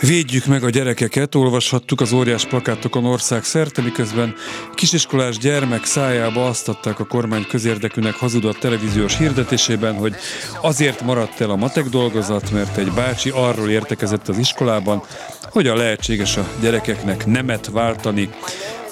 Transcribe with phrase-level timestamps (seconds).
[0.00, 4.34] Védjük meg a gyerekeket, olvashattuk az óriás plakátokon ország szerte, miközben
[4.74, 10.14] kisiskolás gyermek szájába azt adták a kormány közérdekűnek hazudott televíziós hirdetésében, hogy
[10.62, 15.02] azért maradt el a matek dolgozat, mert egy bácsi arról értekezett az iskolában,
[15.42, 18.30] hogy a lehetséges a gyerekeknek nemet váltani.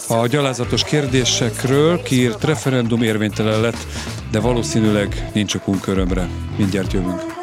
[0.08, 3.86] A gyalázatos kérdésekről kiírt referendum érvénytelen lett,
[4.30, 6.28] de valószínűleg nincs okunk örömre.
[6.56, 7.37] Mindjárt jövünk.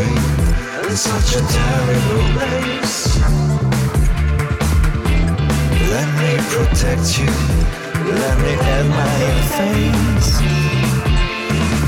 [0.00, 3.18] strength in such a terrible place.
[5.94, 7.32] Let me protect you,
[8.22, 9.08] let me add my
[9.56, 10.30] face.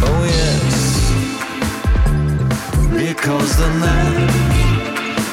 [0.04, 0.76] Oh yes,
[2.90, 4.32] because the night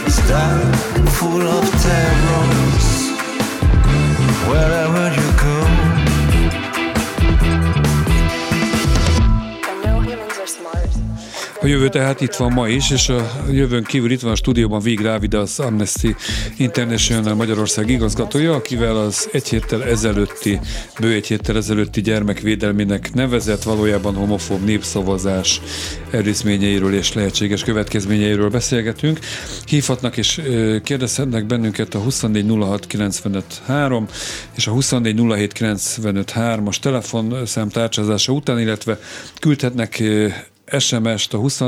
[0.08, 0.76] is dark,
[1.18, 2.88] full of terrors.
[4.50, 5.19] Wherever
[11.68, 15.02] jövő tehát itt van ma is, és a jövőn kívül itt van a stúdióban Vig
[15.02, 16.16] Dávid, az Amnesty
[16.58, 20.60] International Magyarország igazgatója, akivel az egy héttel ezelőtti,
[21.00, 25.62] bő egy héttel ezelőtti gyermekvédelmének nevezett, valójában homofób népszavazás
[26.12, 29.20] erészményeiről és lehetséges következményeiről beszélgetünk.
[29.66, 30.42] Hívhatnak és
[30.84, 34.08] kérdezhetnek bennünket a 2406953
[34.56, 39.00] és a 2407953-as telefonszám tárcsázása után, illetve
[39.40, 40.04] küldhetnek
[40.78, 41.62] SMS-t a 20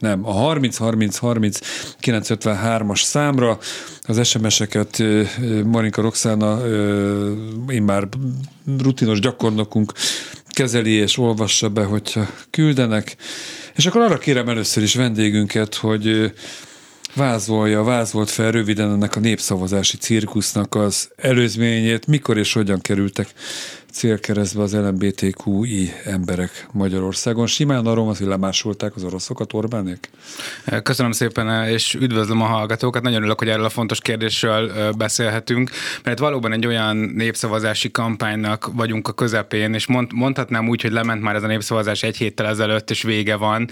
[0.00, 1.58] nem, a 30 30 30
[2.02, 3.58] 953-as számra.
[4.02, 5.02] Az SMS-eket
[5.64, 6.60] Marinka Roxana,
[7.68, 8.08] én már
[8.78, 9.92] rutinos gyakornokunk
[10.48, 13.16] kezeli és olvassa be, hogyha küldenek.
[13.74, 16.32] És akkor arra kérem először is vendégünket, hogy
[17.14, 23.28] vázolja, vázolt fel röviden ennek a népszavazási cirkusznak az előzményét, mikor és hogyan kerültek
[23.92, 27.46] célkeresztbe az LMBTQI emberek Magyarországon.
[27.46, 30.10] Simán arról van, hogy lemásolták az oroszokat Orbánék?
[30.82, 33.02] Köszönöm szépen, és üdvözlöm a hallgatókat.
[33.02, 35.70] Nagyon örülök, hogy erről a fontos kérdésről beszélhetünk,
[36.04, 41.22] mert valóban egy olyan népszavazási kampánynak vagyunk a közepén, és mond, mondhatnám úgy, hogy lement
[41.22, 43.68] már ez a népszavazás egy héttel ezelőtt, és vége van,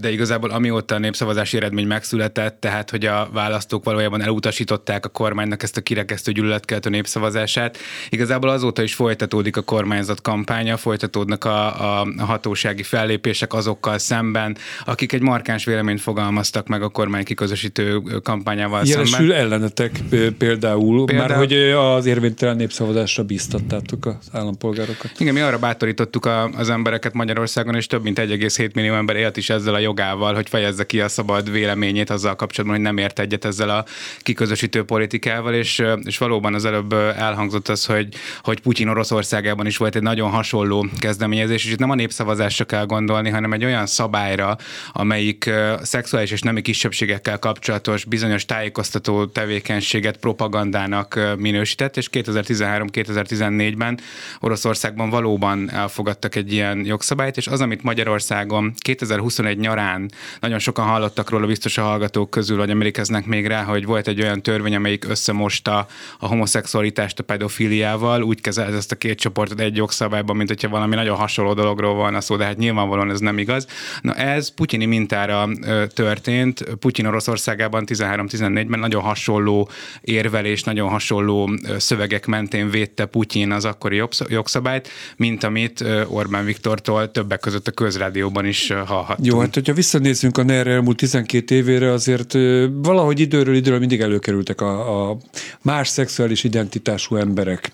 [0.00, 5.62] de igazából amióta a népszavazási eredmény megszületett, tehát hogy a választók valójában elutasították a kormánynak
[5.62, 12.00] ezt a kirekesztő gyűlöletkeltő népszavazását, igazából azóta is folytatódik folytatódik a kormányzat kampánya, folytatódnak a,
[12.00, 18.82] a hatósági fellépések azokkal szemben, akik egy markáns véleményt fogalmaztak meg a kormány kiközösítő kampányával
[18.84, 19.36] Jelesül szemben.
[19.36, 25.10] ellenetek például, például, már hogy az érvénytelen népszavazásra bíztattátok az állampolgárokat.
[25.18, 29.36] Igen, mi arra bátorítottuk a, az embereket Magyarországon, és több mint 1,7 millió ember élt
[29.36, 33.18] is ezzel a jogával, hogy fejezze ki a szabad véleményét azzal kapcsolatban, hogy nem ért
[33.18, 33.84] egyet ezzel a
[34.18, 38.08] kiközösítő politikával, és, és valóban az előbb elhangzott az, hogy,
[38.42, 38.88] hogy Putyin
[39.36, 43.52] Oroszországában is volt egy nagyon hasonló kezdeményezés, és itt nem a népszavazásra kell gondolni, hanem
[43.52, 44.56] egy olyan szabályra,
[44.92, 45.50] amelyik
[45.82, 53.98] szexuális és nemi kisebbségekkel kapcsolatos bizonyos tájékoztató tevékenységet propagandának minősített, és 2013-2014-ben
[54.40, 60.10] Oroszországban valóban elfogadtak egy ilyen jogszabályt, és az, amit Magyarországon 2021 nyarán
[60.40, 64.22] nagyon sokan hallottak róla biztos a hallgatók közül, hogy emlékeznek még rá, hogy volt egy
[64.22, 65.86] olyan törvény, amelyik összemosta
[66.18, 70.94] a homoszexualitást a pedofiliával, úgy kezelt ezt a két csoportot egy jogszabályban, mint hogyha valami
[70.94, 73.66] nagyon hasonló dologról volna szó, de hát nyilvánvalóan ez nem igaz.
[74.00, 75.48] Na ez putyini mintára
[75.94, 79.68] történt, Putyin Oroszországában 13-14-ben nagyon hasonló
[80.00, 87.40] érvelés, nagyon hasonló szövegek mentén védte Putyin az akkori jogszabályt, mint amit Orbán Viktortól többek
[87.40, 89.26] között a közrádióban is hallhattunk.
[89.26, 92.32] Jó, hát hogyha visszanézzünk a NER elmúlt 12 évére, azért
[92.72, 95.16] valahogy időről időről mindig előkerültek a, a
[95.62, 97.72] más szexuális identitású emberek.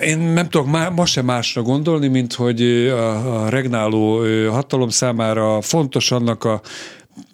[0.00, 5.60] Én nem tudok má, ma sem másra gondolni, mint hogy a, a regnáló hatalom számára
[5.60, 6.60] fontos annak a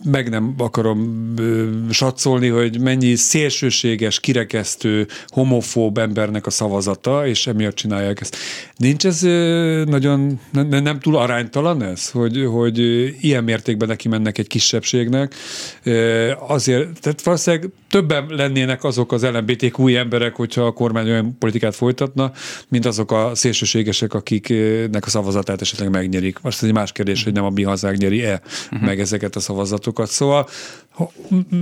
[0.04, 7.74] meg nem akarom ö, satszolni, hogy mennyi szélsőséges, kirekesztő, homofób embernek a szavazata, és emiatt
[7.74, 8.36] csinálják ezt.
[8.76, 12.78] Nincs ez ö, nagyon, nem, nem túl aránytalan ez, hogy, hogy
[13.24, 15.34] ilyen mértékben neki mennek egy kisebbségnek.
[15.82, 21.74] Ö, azért, tehát valószínűleg többen lennének azok az LMBTQ emberek, hogyha a kormány olyan politikát
[21.74, 22.32] folytatna,
[22.68, 26.38] mint azok a szélsőségesek, akiknek a szavazatát esetleg megnyerik.
[26.42, 28.86] Most egy más kérdés, hogy nem a mi hazánk nyeri-e uh-huh.
[28.86, 29.73] meg ezeket a szavazatokat.
[30.10, 30.48] Szóval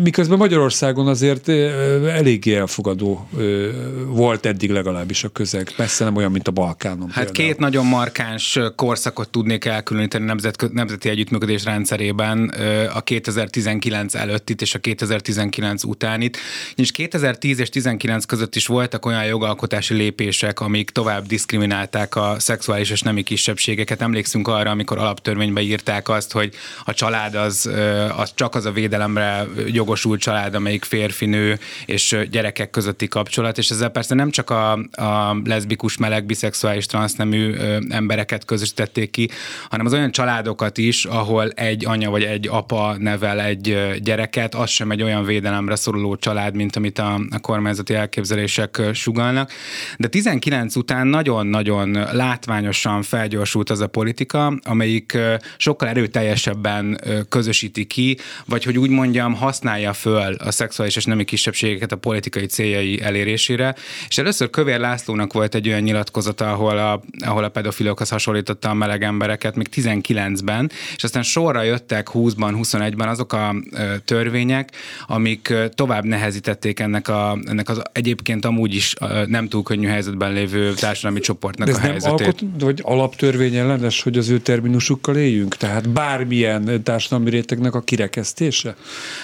[0.02, 1.48] miközben Magyarországon azért
[2.08, 3.28] eléggé elfogadó
[4.06, 5.72] volt eddig legalábbis a közeg.
[5.76, 7.10] Messze nem olyan, mint a Balkánon.
[7.10, 7.48] Hát például.
[7.48, 12.54] két nagyon markáns korszakot tudnék elkülöníteni nemzet, nemzeti együttműködés rendszerében,
[12.94, 16.38] a 2019 előttit és a 2019 utánit.
[16.74, 22.90] És 2010 és 19 között is voltak olyan jogalkotási lépések, amik tovább diszkriminálták a szexuális
[22.90, 24.02] és nemi kisebbségeket.
[24.02, 27.70] Emlékszünk arra, amikor alaptörvénybe írták azt, hogy a család az,
[28.16, 31.20] az csak az a védelemre életre jogosult család, amelyik férfi,
[31.86, 37.54] és gyerekek közötti kapcsolat, és ezzel persze nem csak a, a leszbikus, meleg, biszexuális, transznemű
[37.88, 39.28] embereket közösítették ki,
[39.70, 44.70] hanem az olyan családokat is, ahol egy anya vagy egy apa nevel egy gyereket, az
[44.70, 49.52] sem egy olyan védelemre szoruló család, mint amit a, a kormányzati elképzelések sugalnak.
[49.98, 55.18] De 19 után nagyon-nagyon látványosan felgyorsult az a politika, amelyik
[55.56, 58.16] sokkal erőteljesebben közösíti ki,
[58.46, 63.00] vagy hogy úgy mondjam, mondjam, használja föl a szexuális és nemi kisebbségeket a politikai céljai
[63.02, 63.74] elérésére.
[64.08, 68.74] És először Kövér Lászlónak volt egy olyan nyilatkozata, ahol a, ahol a pedofilokhoz hasonlította a
[68.74, 73.54] meleg embereket még 19-ben, és aztán sorra jöttek 20-ban, 21-ben azok a
[74.04, 74.70] törvények,
[75.06, 78.94] amik tovább nehezítették ennek, a, ennek az egyébként amúgy is
[79.26, 82.18] nem túl könnyű helyzetben lévő társadalmi csoportnak De ez a helyzetét.
[82.18, 85.56] Nem alkot, vagy alaptörvény ellenes, hogy az ő terminusukkal éljünk?
[85.56, 88.76] Tehát bármilyen társadalmi rétegnek a kirekesztése?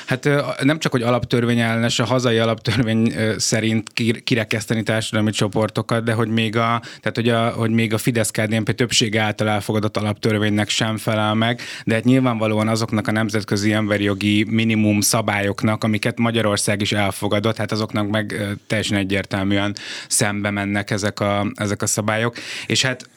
[0.06, 0.28] Hát
[0.62, 3.92] nem csak, hogy alaptörvény ellenes, a hazai alaptörvény szerint
[4.25, 8.75] kirekeszteni társadalmi csoportokat, de hogy még a, tehát hogy a, hogy még a fidesz KDNP
[8.75, 14.44] többsége által elfogadott alaptörvénynek sem felel meg, de hát nyilvánvalóan azoknak a nemzetközi emberi jogi
[14.50, 19.76] minimum szabályoknak, amiket Magyarország is elfogadott, hát azoknak meg teljesen egyértelműen
[20.08, 22.37] szembe mennek ezek a, ezek a szabályok.
[22.66, 23.08] És hát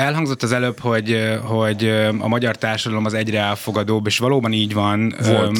[0.00, 1.88] Elhangzott az előbb, hogy, hogy
[2.18, 5.14] a magyar társadalom az egyre elfogadóbb, és valóban így van.
[5.24, 5.58] Volt.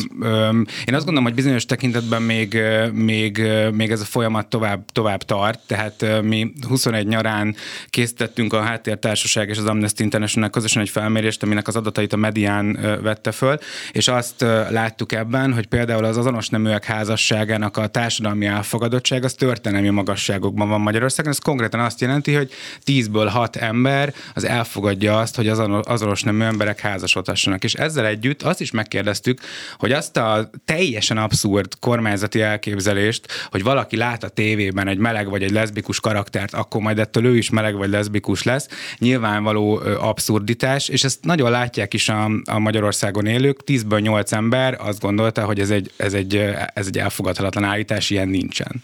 [0.84, 2.58] Én azt gondolom, hogy bizonyos tekintetben még,
[2.92, 3.42] még,
[3.72, 7.54] még ez a folyamat tovább, tovább tart, tehát mi 21 nyarán
[7.90, 12.98] készítettünk a Háttértársaság és az Amnesty International közösen egy felmérést, aminek az adatait a medián
[13.02, 13.58] vette föl,
[13.92, 19.88] és azt láttuk ebben, hogy például az azonos neműek házasságának a társadalmi elfogadottság az történelmi
[19.88, 21.30] magasságokban van Magyarországon.
[21.32, 22.50] Ez konkrétan azt jelenti, hogy
[22.86, 27.64] 10-ből 6 ember az elfogadja azt, hogy az azonos nemű emberek házasodhassanak.
[27.64, 29.40] És ezzel együtt azt is megkérdeztük,
[29.78, 35.42] hogy azt a teljesen abszurd kormányzati elképzelést, hogy valaki lát a tévében egy meleg vagy
[35.42, 38.68] egy leszbikus karaktert, akkor majd ettől ő is meleg vagy leszbikus lesz,
[38.98, 43.60] nyilvánvaló abszurditás, és ezt nagyon látják is a, a Magyarországon élők.
[43.66, 46.36] 10-ből 8 ember azt gondolta, hogy ez egy, ez egy,
[46.74, 48.82] ez egy elfogadhatatlan állítás, ilyen nincsen.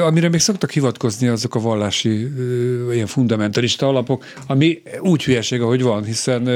[0.00, 2.28] Amire még szoktak hivatkozni azok a vallási
[2.92, 6.46] ilyen fundamentalista alapok, ami úgy hülyeség, ahogy van, hiszen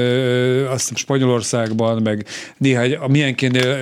[0.63, 2.25] azt hiszem Spanyolországban, meg
[2.57, 3.77] néhány, a milyenkénél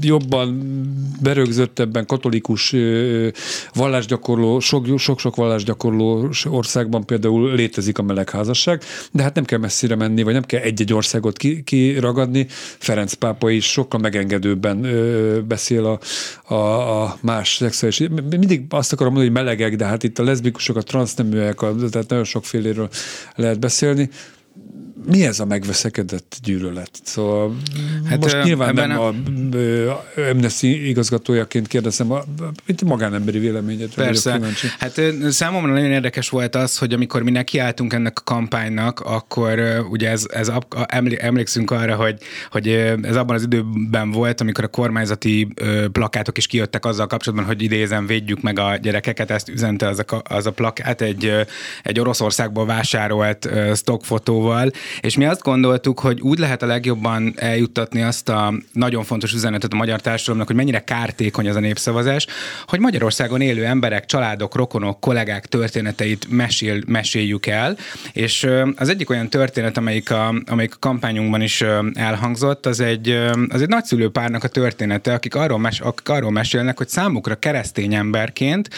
[0.00, 0.74] jobban
[1.22, 2.74] berögzöttebben katolikus
[3.74, 4.60] vallásgyakorló,
[4.96, 10.44] sok-sok vallásgyakorló országban például létezik a melegházasság, de hát nem kell messzire menni, vagy nem
[10.44, 12.46] kell egy-egy országot kiragadni.
[12.78, 14.86] Ferenc pápa is sokkal megengedőbben
[15.48, 15.98] beszél a,
[16.54, 18.22] a, a más szexuális.
[18.30, 21.54] Mindig azt akarom mondani, hogy melegek, de hát itt a leszbikusok, a transzneműek,
[21.90, 22.88] tehát nagyon sokféléről
[23.34, 24.10] lehet beszélni
[25.06, 26.90] mi ez a megveszekedett gyűlölet?
[27.02, 27.56] Szóval
[28.04, 29.08] hát most nyilván nem a,
[29.90, 32.22] a Amnesty igazgatójaként kérdezem, a,
[32.66, 33.94] mint magánemberi véleményet.
[33.94, 34.40] Persze.
[34.78, 40.10] Hát számomra nagyon érdekes volt az, hogy amikor mi nekiálltunk ennek a kampánynak, akkor ugye
[40.10, 40.50] ez, ez
[41.16, 42.18] emlékszünk arra, hogy,
[42.50, 42.68] hogy
[43.02, 45.48] ez abban az időben volt, amikor a kormányzati
[45.92, 50.22] plakátok is kijöttek azzal kapcsolatban, hogy idézem, védjük meg a gyerekeket, ezt üzente az a,
[50.28, 51.32] az a plakát egy,
[51.82, 54.70] egy Oroszországból vásárolt stockfotóval,
[55.00, 59.72] és mi azt gondoltuk, hogy úgy lehet a legjobban eljuttatni azt a nagyon fontos üzenetet
[59.72, 62.26] a magyar társadalomnak, hogy mennyire kártékony ez a népszavazás,
[62.66, 67.76] hogy Magyarországon élő emberek, családok, rokonok, kollégák történeteit mesél, meséljük el,
[68.12, 73.08] és az egyik olyan történet, amelyik a, amelyik a kampányunkban is elhangzott, az egy,
[73.48, 77.94] az egy nagyszülő párnak a története, akik arról, mes, akik arról mesélnek, hogy számukra keresztény
[77.94, 78.70] emberként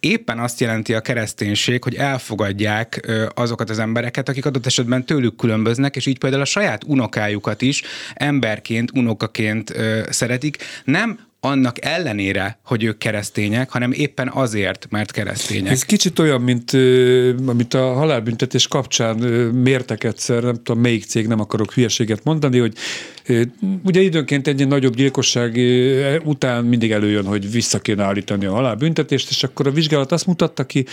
[0.00, 5.64] éppen azt jelenti a kereszténység, hogy elfogadják azokat az embereket, akik adott esetben tőlük külön
[5.66, 7.82] különböznek, és így például a saját unokájukat is
[8.14, 10.56] emberként, unokaként ö, szeretik.
[10.84, 15.72] Nem annak ellenére, hogy ők keresztények, hanem éppen azért, mert keresztények.
[15.72, 16.72] Ez kicsit olyan, mint
[17.46, 19.16] amit a halálbüntetés kapcsán
[19.52, 22.74] mértek egyszer, nem tudom melyik cég, nem akarok hülyeséget mondani, hogy
[23.84, 25.58] Ugye időnként egy nagyobb gyilkosság
[26.24, 30.64] után mindig előjön, hogy vissza kéne állítani a halálbüntetést, és akkor a vizsgálat azt mutatta
[30.64, 30.84] ki,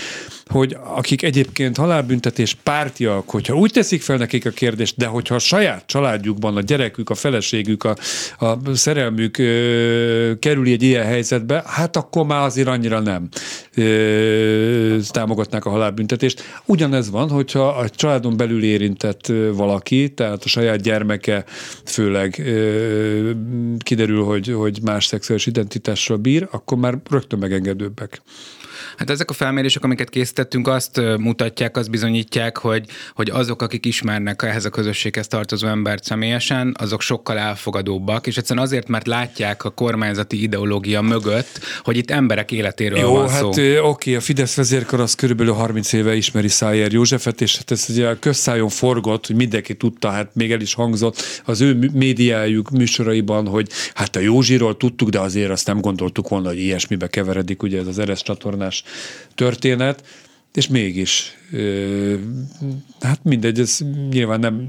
[0.45, 5.39] hogy akik egyébként halálbüntetés pártiak, hogyha úgy teszik fel nekik a kérdést, de hogyha a
[5.39, 7.95] saját családjukban a gyerekük, a feleségük, a,
[8.37, 13.29] a szerelmük ö, kerüli egy ilyen helyzetbe, hát akkor már azért annyira nem
[13.75, 16.43] ö, támogatnák a halálbüntetést.
[16.65, 21.45] Ugyanez van, hogyha a családon belül érintett valaki, tehát a saját gyermeke
[21.85, 28.21] főleg esetleg kiderül, hogy, hogy más szexuális identitással bír, akkor már rögtön megengedőbbek.
[28.97, 32.85] Hát ezek a felmérések, amiket készítettünk, azt mutatják, azt bizonyítják, hogy,
[33.15, 38.65] hogy azok, akik ismernek ehhez a közösséghez tartozó embert személyesen, azok sokkal elfogadóbbak, és egyszerűen
[38.65, 43.47] azért, mert látják a kormányzati ideológia mögött, hogy itt emberek életéről Jó, van hát szó.
[43.47, 47.85] oké, okay, a Fidesz vezérkar az körülbelül 30 éve ismeri Szájer Józsefet, és hát ez
[47.89, 52.69] ugye a közszájon forgott, hogy mindenki tudta, hát még el is hangzott az ő médiájuk
[52.69, 57.63] műsoraiban, hogy hát a Józsiról tudtuk, de azért azt nem gondoltuk volna, hogy ilyesmibe keveredik,
[57.63, 58.82] ugye ez az Eres csatornás
[59.35, 60.03] történet,
[60.53, 61.37] és mégis,
[62.99, 63.77] hát mindegy, ez
[64.09, 64.67] nyilván nem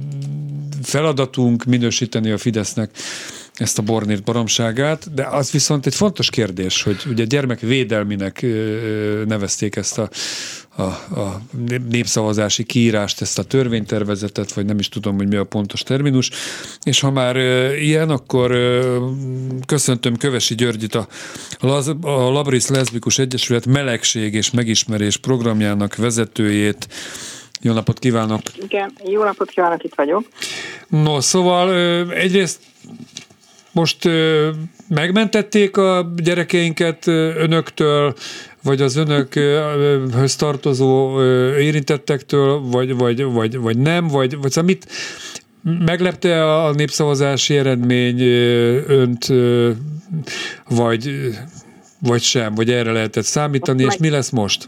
[0.82, 2.90] feladatunk minősíteni a Fidesznek
[3.54, 8.46] ezt a bornét baromságát, de az viszont egy fontos kérdés, hogy ugye gyermek védelminek
[9.26, 10.08] nevezték ezt a,
[10.76, 10.82] a,
[11.20, 11.40] a
[11.88, 16.30] népszavazási kiírást, ezt a törvénytervezetet, vagy nem is tudom, hogy mi a pontos terminus,
[16.82, 17.36] és ha már
[17.76, 18.58] ilyen, akkor
[19.66, 21.06] köszöntöm Kövesi Györgyit, a,
[22.00, 26.88] a Labris Leszbikus Egyesület Melegség és Megismerés programjának vezetőjét,
[27.60, 28.40] jó napot kívánok!
[28.56, 30.24] Igen, jó napot kívánok, itt vagyok.
[30.88, 31.74] No, szóval
[32.10, 32.60] egyrészt
[33.74, 34.08] most
[34.88, 38.14] megmentették a gyerekeinket önöktől,
[38.62, 41.22] vagy az önökhöz tartozó
[41.58, 44.86] érintettektől, vagy, vagy, vagy, vagy nem, vagy, vagy szóval mit
[45.84, 48.20] meglepte a népszavazási eredmény
[48.88, 49.26] önt,
[50.68, 51.30] vagy,
[52.00, 54.66] vagy sem, vagy erre lehetett számítani, és mi lesz most?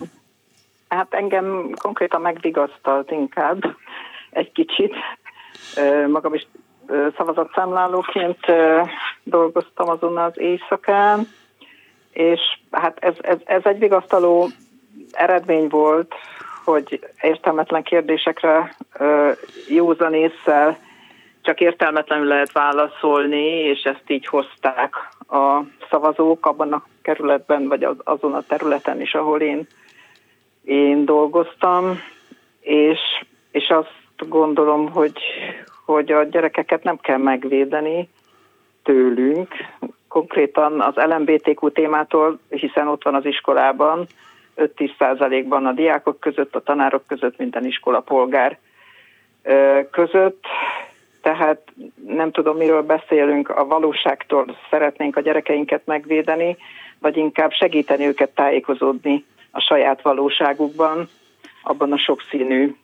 [0.89, 3.77] Hát engem konkrétan megvigasztalt inkább
[4.31, 4.93] egy kicsit.
[6.09, 6.47] Magam is
[7.17, 8.39] szavazatszámlálóként
[9.23, 11.29] dolgoztam azon az éjszakán,
[12.13, 12.41] és
[12.71, 14.49] hát ez, ez, ez egy vigasztaló
[15.13, 16.15] eredmény volt,
[16.65, 18.77] hogy értelmetlen kérdésekre
[19.69, 20.79] józan észsel
[21.47, 24.95] csak értelmetlenül lehet válaszolni, és ezt így hozták
[25.29, 29.67] a szavazók abban a kerületben, vagy az, azon a területen is, ahol én,
[30.65, 32.01] én dolgoztam,
[32.61, 32.99] és,
[33.51, 35.19] és azt gondolom, hogy,
[35.87, 38.09] hogy a gyerekeket nem kell megvédeni
[38.83, 39.55] tőlünk,
[40.09, 44.07] konkrétan az LMBTQ témától, hiszen ott van az iskolában,
[44.57, 48.59] 5-10 százalékban a diákok között, a tanárok között, minden iskola polgár
[49.91, 50.45] között.
[51.23, 51.73] Tehát
[52.07, 56.57] nem tudom, miről beszélünk, a valóságtól szeretnénk a gyerekeinket megvédeni,
[56.99, 61.09] vagy inkább segíteni őket tájékozódni a saját valóságukban,
[61.63, 62.75] abban a sokszínű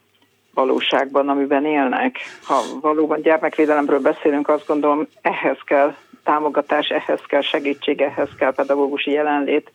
[0.54, 2.16] valóságban, amiben élnek.
[2.42, 5.94] Ha valóban gyermekvédelemről beszélünk, azt gondolom ehhez kell
[6.24, 9.72] támogatás, ehhez kell segítség, ehhez kell pedagógusi jelenlét,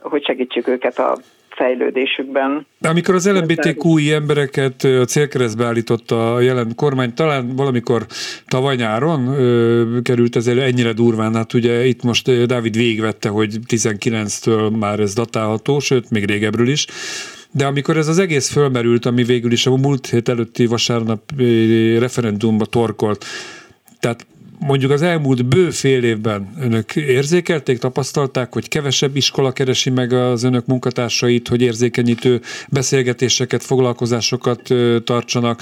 [0.00, 1.16] hogy segítsük őket a
[1.54, 2.66] fejlődésükben.
[2.80, 8.06] Amikor az LMBTQI embereket a célkeresztbe állította a jelen kormány, talán valamikor
[8.48, 13.58] tavaly nyáron ö, került ez elő ennyire durván, hát ugye itt most Dávid végvette, hogy
[13.68, 16.86] 19-től már ez datálható, sőt, még régebről is,
[17.56, 21.32] de amikor ez az egész fölmerült, ami végül is a múlt hét előtti vasárnap
[21.98, 23.24] referendumba torkolt,
[24.00, 24.26] tehát
[24.58, 30.44] mondjuk az elmúlt bő fél évben önök érzékelték, tapasztalták, hogy kevesebb iskola keresi meg az
[30.44, 34.60] önök munkatársait, hogy érzékenyítő beszélgetéseket, foglalkozásokat
[35.04, 35.60] tartsanak,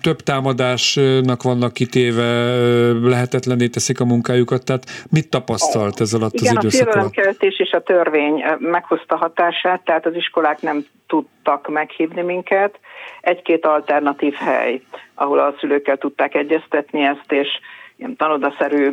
[0.00, 2.52] több támadásnak vannak kitéve,
[2.92, 7.16] lehetetlené teszik a munkájukat, tehát mit tapasztalt ez alatt Igen, az időszak?
[7.16, 12.78] Igen, a és a törvény meghozta hatását, tehát az iskolák nem tudtak meghívni minket.
[13.26, 14.80] Egy-két alternatív hely,
[15.14, 17.48] ahol a szülőkkel tudták egyeztetni ezt, és
[17.96, 18.90] ilyen tanodaszerű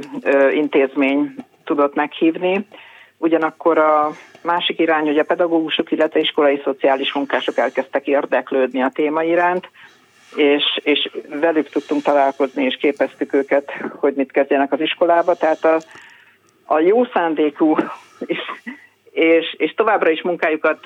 [0.53, 2.65] intézmény tudott meghívni.
[3.17, 4.11] Ugyanakkor a
[4.43, 9.69] másik irány, hogy a pedagógusok, illetve iskolai szociális munkások elkezdtek érdeklődni a téma iránt,
[10.35, 11.09] és, és
[11.39, 15.35] velük tudtunk találkozni, és képeztük őket, hogy mit kezdjenek az iskolába.
[15.35, 15.79] Tehát a,
[16.65, 17.75] a jó szándékú
[18.25, 18.39] és,
[19.11, 20.79] és, és továbbra is munkájukat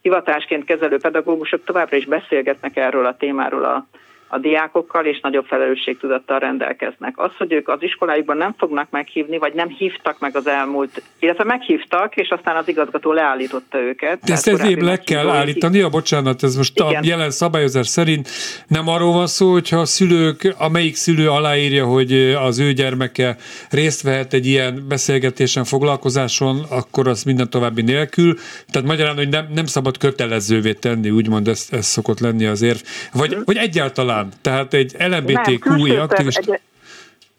[0.00, 3.86] hivatásként kezelő pedagógusok továbbra is beszélgetnek erről a témáról a,
[4.28, 7.18] a diákokkal, és nagyobb felelősségtudattal rendelkeznek.
[7.18, 11.44] Az, hogy ők az iskolájukban nem fognak meghívni, vagy nem hívtak meg az elmúlt, illetve
[11.44, 14.20] meghívtak, és aztán az igazgató leállította őket.
[14.24, 17.02] De ezt ezért le kell állítani, a bocsánat, ez most Igen.
[17.02, 18.28] a jelen szabályozás szerint
[18.66, 23.36] nem arról van szó, hogyha a szülők, amelyik szülő aláírja, hogy az ő gyermeke
[23.70, 28.34] részt vehet egy ilyen beszélgetésen, foglalkozáson, akkor az minden további nélkül.
[28.70, 32.78] Tehát magyarán, hogy nem, nem szabad kötelezővé tenni, úgymond ez, ez szokott lenni az érv.
[33.12, 34.32] Vagy, vagy egyáltalán talán.
[34.42, 36.52] Tehát egy LMBTQI aktivista...
[36.52, 36.60] Egy,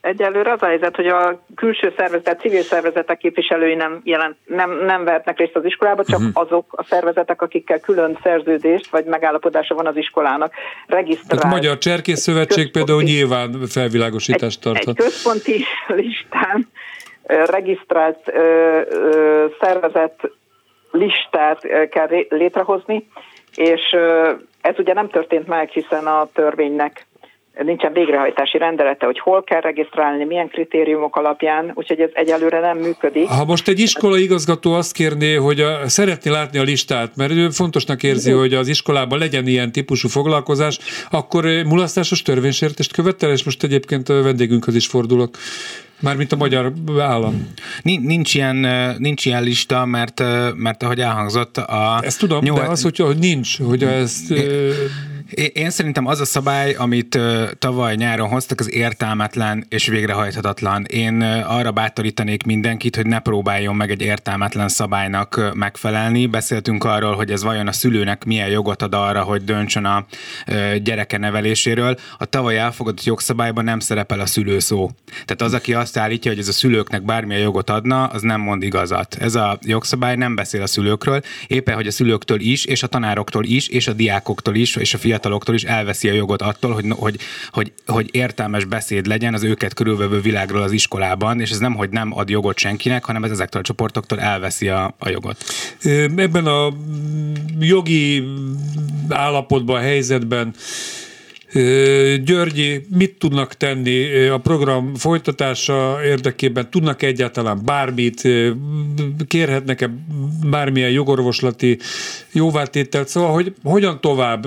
[0.02, 5.04] Egyelőre az a helyzet, hogy a külső szervezet, civil szervezetek képviselői nem, jelent, nem, nem
[5.04, 6.44] vehetnek részt az iskolába, csak uh-huh.
[6.44, 10.54] azok a szervezetek, akikkel külön szerződést vagy megállapodása van az iskolának
[10.88, 11.42] regisztrált.
[11.42, 15.00] Tehát Magyar Cserkész Szövetség például nyilván felvilágosítást tarthat.
[15.00, 15.64] Egy, egy központi
[16.02, 16.68] listán
[17.46, 20.32] regisztrált ö, ö, szervezet
[20.92, 23.08] listát kell létrehozni,
[23.56, 23.96] és
[24.62, 27.08] ez ugye nem történt meg, hiszen a törvénynek
[27.64, 33.28] nincsen végrehajtási rendelete, hogy hol kell regisztrálni, milyen kritériumok alapján, úgyhogy ez egyelőre nem működik.
[33.28, 37.50] Ha most egy iskola igazgató azt kérné, hogy a, szeretné látni a listát, mert ő
[37.50, 40.80] fontosnak érzi, hogy az iskolában legyen ilyen típusú foglalkozás,
[41.12, 45.38] akkor mulasztásos törvénysértést követel, és most egyébként a vendégünkhöz is fordulok.
[46.02, 47.54] Mármint a magyar állam.
[47.84, 48.56] Nincs ilyen,
[48.98, 50.24] nincs ilyen lista, mert,
[50.56, 52.00] mert ahogy elhangzott a...
[52.02, 52.60] Ezt tudom, nyolc...
[52.60, 54.34] de az, hogy, hogy nincs, hogy ezt...
[55.54, 57.20] Én szerintem az a szabály, amit
[57.60, 60.86] tavaly nyáron hoztak, az értelmetlen és végrehajthatatlan.
[60.86, 66.26] Én arra bátorítanék mindenkit, hogy ne próbáljon meg egy értelmetlen szabálynak megfelelni.
[66.26, 70.06] Beszéltünk arról, hogy ez vajon a szülőnek milyen jogot ad arra, hogy döntsön a
[70.84, 71.98] gyereke neveléséről.
[72.18, 74.92] A tavaly elfogadott jogszabályban nem szerepel a szülő szó.
[75.12, 78.64] Tehát az, aki azt állítja, hogy ez a szülőknek bármilyen jogot adna, az nem mond
[78.64, 79.16] igazat.
[79.20, 83.46] Ez a jogszabály nem beszél a szülőkről, éppen hogy a szülőktől is, és a tanároktól
[83.46, 86.86] is, és a diákoktól is, és a fiatal fiataloktól is elveszi a jogot attól, hogy,
[86.90, 87.20] hogy,
[87.52, 91.90] hogy, hogy értelmes beszéd legyen az őket körülvevő világról az iskolában, és ez nem, hogy
[91.90, 95.38] nem ad jogot senkinek, hanem ez ezektől a csoportoktól elveszi a, a jogot.
[96.16, 96.74] Ebben a
[97.60, 98.24] jogi
[99.10, 100.54] állapotban, helyzetben
[102.24, 106.70] Györgyi, mit tudnak tenni a program folytatása érdekében?
[106.70, 108.22] Tudnak egyáltalán bármit?
[109.28, 109.90] Kérhetnek-e
[110.50, 111.78] bármilyen jogorvoslati
[112.34, 113.08] jóváltételt?
[113.08, 114.46] Szóval, hogy hogyan tovább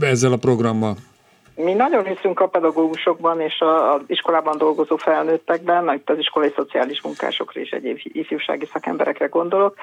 [0.00, 0.96] ezzel a programmal?
[1.56, 7.60] Mi nagyon hiszünk a pedagógusokban és az iskolában dolgozó felnőttekben, itt az iskolai szociális munkásokra
[7.60, 9.76] és egyéb ifjúsági szakemberekre gondolok,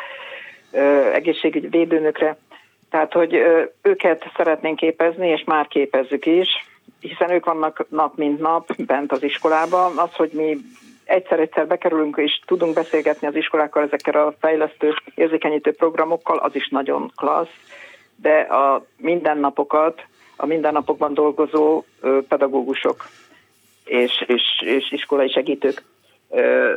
[1.13, 2.37] egészségügyi védőnökre,
[2.91, 3.33] tehát, hogy
[3.81, 6.47] őket szeretnénk képezni, és már képezzük is,
[6.99, 9.97] hiszen ők vannak nap mint nap bent az iskolában.
[9.97, 10.57] Az, hogy mi
[11.05, 17.11] egyszer-egyszer bekerülünk és tudunk beszélgetni az iskolákkal ezekkel a fejlesztő, érzékenyítő programokkal, az is nagyon
[17.15, 17.55] klassz,
[18.15, 21.83] de a mindennapokat, a mindennapokban dolgozó
[22.27, 23.05] pedagógusok
[23.85, 25.83] és, és, és iskolai segítők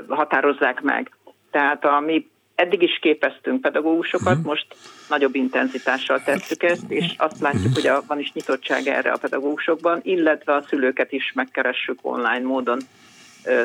[0.09, 1.11] határozzák meg.
[1.51, 4.45] Tehát a mi eddig is képeztünk pedagógusokat, uh-huh.
[4.45, 4.67] most
[5.09, 10.01] nagyobb intenzitással tesszük ezt, és azt látjuk, hogy a, van is nyitottság erre a pedagógusokban,
[10.03, 12.79] illetve a szülőket is megkeressük online módon.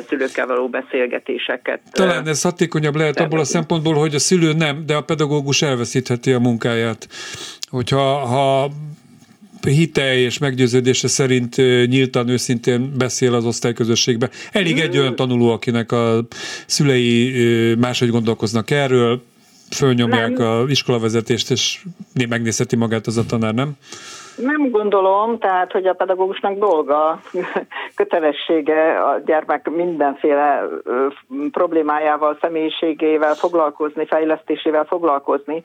[0.08, 1.82] szülőkkel való beszélgetéseket.
[1.92, 6.32] Talán ez hatékonyabb lehet abból a szempontból, hogy a szülő nem, de a pedagógus elveszítheti
[6.32, 7.08] a munkáját.
[7.70, 8.70] Hogyha ha
[9.62, 11.56] hite és meggyőződése szerint
[11.88, 14.30] nyíltan, őszintén beszél az osztályközösségbe.
[14.52, 16.20] Elég egy olyan tanuló, akinek a
[16.66, 17.34] szülei
[17.76, 19.22] máshogy gondolkoznak erről,
[19.76, 20.48] fölnyomják nem.
[20.48, 21.84] a iskolavezetést, és
[22.30, 23.72] megnézheti magát az a tanár, nem?
[24.36, 27.20] Nem gondolom, tehát, hogy a pedagógusnak dolga,
[27.96, 30.64] kötelessége a gyermek mindenféle
[31.52, 35.64] problémájával, személyiségével foglalkozni, fejlesztésével foglalkozni.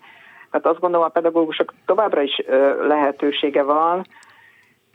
[0.55, 2.43] Tehát azt gondolom, a pedagógusok továbbra is
[2.87, 4.07] lehetősége van,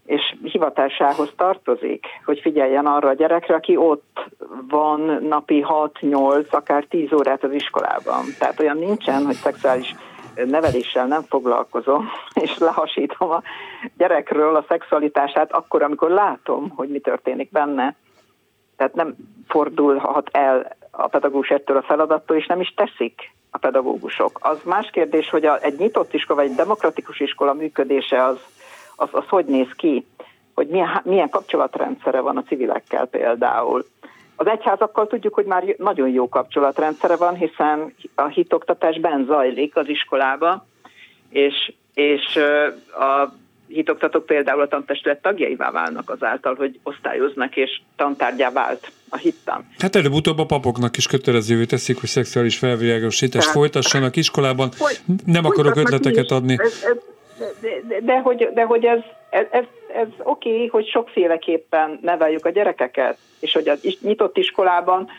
[0.06, 4.26] és hivatásához tartozik, hogy figyeljen arra a gyerekre, aki ott
[4.70, 8.26] van napi 6-8, akár 10 órát az iskolában.
[8.38, 9.96] Tehát olyan nincsen, hogy szexuális
[10.46, 12.10] neveléssel nem foglalkozom,
[12.44, 13.42] és lehasítom a
[13.98, 17.96] gyerekről a szexualitását akkor, amikor látom, hogy mi történik benne.
[18.78, 19.16] Tehát nem
[19.48, 24.40] fordulhat el a pedagógus ettől a feladattól, és nem is teszik a pedagógusok.
[24.42, 28.38] Az más kérdés, hogy a, egy nyitott iskola, vagy egy demokratikus iskola működése az,
[28.96, 30.06] az, az hogy néz ki,
[30.56, 33.86] hogy milyen, milyen kapcsolatrendszere van a civilekkel például.
[34.36, 39.88] Az egyházakkal tudjuk, hogy már nagyon jó kapcsolatrendszere van, hiszen a hitoktatás ben zajlik az
[39.88, 40.66] iskolába,
[41.30, 42.36] és, és
[43.00, 43.34] a
[43.70, 49.68] hitoktatók például a tantestület tagjaivá válnak azáltal, hogy osztályoznak és tantárgyá vált a hittan.
[49.78, 54.70] Hát előbb-utóbb a papoknak is kötelezővé teszik, hogy szexuális felvilágosítást folytassanak iskolában.
[55.26, 56.56] Nem akarok ötleteket adni.
[56.60, 56.98] Ez, ez,
[57.62, 62.46] de, de, de, hogy, de hogy ez, ez, ez, ez oké, okay, hogy sokféleképpen neveljük
[62.46, 65.10] a gyerekeket, és hogy a nyitott iskolában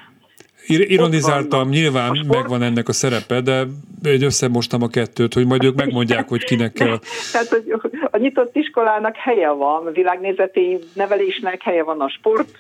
[0.67, 2.39] Ironizáltam, nyilván sport...
[2.39, 3.67] megvan ennek a szerepe, de
[4.03, 6.99] egy összemostam a kettőt, hogy majd ők megmondják, hogy kinek kell.
[7.33, 12.57] Tehát hogy a nyitott iskolának helye van, világnézeti nevelésnek helye van a sport,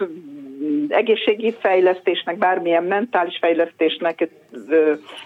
[0.88, 4.28] egészségi fejlesztésnek, bármilyen mentális fejlesztésnek,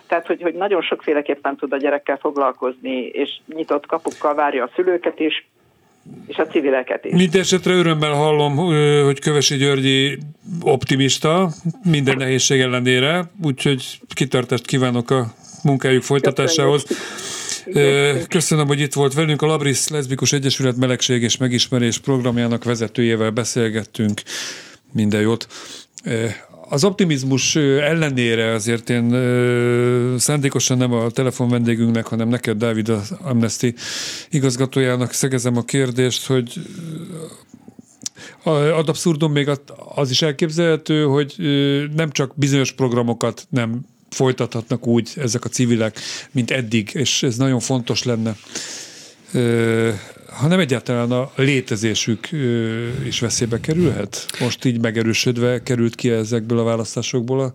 [0.07, 5.21] tehát hogy, hogy nagyon sokféleképpen tud a gyerekkel foglalkozni, és nyitott kapukkal várja a szülőket
[5.21, 5.47] is,
[6.27, 7.12] és a civileket is.
[7.12, 8.57] Mint esetre örömmel hallom,
[9.05, 10.19] hogy Kövesi Györgyi
[10.61, 11.53] optimista,
[11.85, 16.87] minden nehézség ellenére, úgyhogy kitartást kívánok a munkájuk folytatásához.
[18.29, 19.43] Köszönöm, hogy itt volt velünk.
[19.43, 24.23] A Labris Leszbikus Egyesület Melegség és Megismerés programjának vezetőjével beszélgettünk.
[24.93, 25.47] Minden jót.
[26.68, 29.11] Az optimizmus ellenére azért én
[30.18, 33.74] szándékosan nem a telefon vendégünknek, hanem neked, Dávid, az Amnesty
[34.31, 36.61] igazgatójának szegezem a kérdést, hogy
[38.44, 39.50] ad abszurdum még
[39.94, 41.35] az is elképzelhető, hogy
[41.96, 45.98] nem csak bizonyos programokat nem folytathatnak úgy ezek a civilek,
[46.31, 48.37] mint eddig, és ez nagyon fontos lenne
[50.35, 52.29] hanem egyáltalán a létezésük
[53.07, 54.27] is veszélybe kerülhet?
[54.40, 57.55] Most így megerősödve került ki ezekből a választásokból a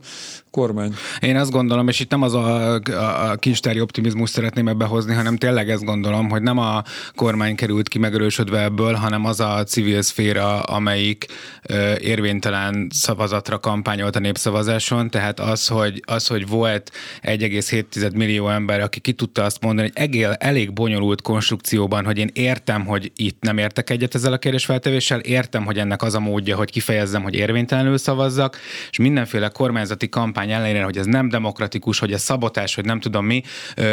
[0.52, 0.94] kormány?
[1.20, 5.14] Én azt gondolom, és itt nem az a, a, a kincstári optimizmus szeretném ebbe hozni,
[5.14, 6.84] hanem tényleg ezt gondolom, hogy nem a
[7.16, 11.26] kormány került ki megerősödve ebből, hanem az a civil szféra, amelyik
[11.64, 18.80] ö, érvénytelen szavazatra kampányolt a népszavazáson, tehát az, hogy, az, hogy volt 1,7 millió ember,
[18.80, 23.42] aki ki tudta azt mondani, hogy egél, elég bonyolult konstrukcióban, hogy én értem, hogy itt
[23.42, 27.36] nem értek egyet ezzel a kérdésfeltevéssel, értem, hogy ennek az a módja, hogy kifejezzem, hogy
[27.36, 28.58] érvénytelenül szavazzak,
[28.90, 33.00] és mindenféle kormányzati kampány kampány ellenére, hogy ez nem demokratikus, hogy ez szabotás, hogy nem
[33.00, 33.44] tudom mi,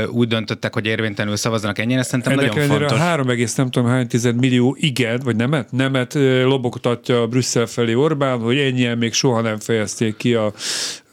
[0.09, 2.99] úgy döntöttek, hogy érvénytelenül szavazzanak ennyire, szerintem Ennek nagyon fontos.
[2.99, 8.59] 3, nem tudom hány tized millió igen, vagy nemet, nemet lobogtatja Brüsszel felé Orbán, hogy
[8.59, 10.53] ennyien még soha nem fejezték ki a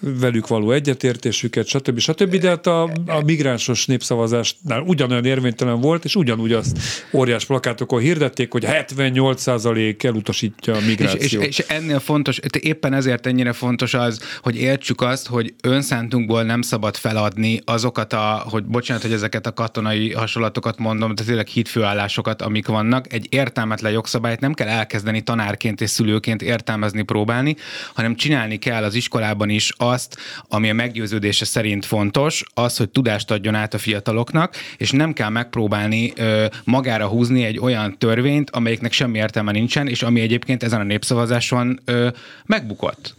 [0.04, 2.00] velük való egyetértésüket, stb.
[2.00, 2.36] stb.
[2.36, 6.80] De hát a, a migránsos népszavazásnál ugyanolyan érvénytelen volt, és ugyanúgy azt
[7.14, 11.44] óriás plakátokon hirdették, hogy 78% elutasítja a migrációt.
[11.44, 16.44] És, és, és ennél fontos, éppen ezért ennyire fontos az, hogy értsük azt, hogy önszántunkból
[16.44, 21.48] nem szabad feladni azokat a, hogy bocsánat, hogy ezeket a katonai hasonlatokat mondom, de tényleg
[21.48, 23.14] hitfőállásokat, amik vannak.
[23.14, 27.56] Egy értelmetlen jogszabályt nem kell elkezdeni tanárként és szülőként értelmezni, próbálni,
[27.94, 33.32] hanem csinálni kell az iskolában is azt, ami a meggyőződése szerint fontos, az, hogy tudást
[33.32, 38.92] adjon át a fiataloknak, és nem kell megpróbálni ö, magára húzni egy olyan törvényt, amelyiknek
[38.92, 42.08] semmi értelme nincsen, és ami egyébként ezen a népszavazáson ö,
[42.46, 43.16] megbukott.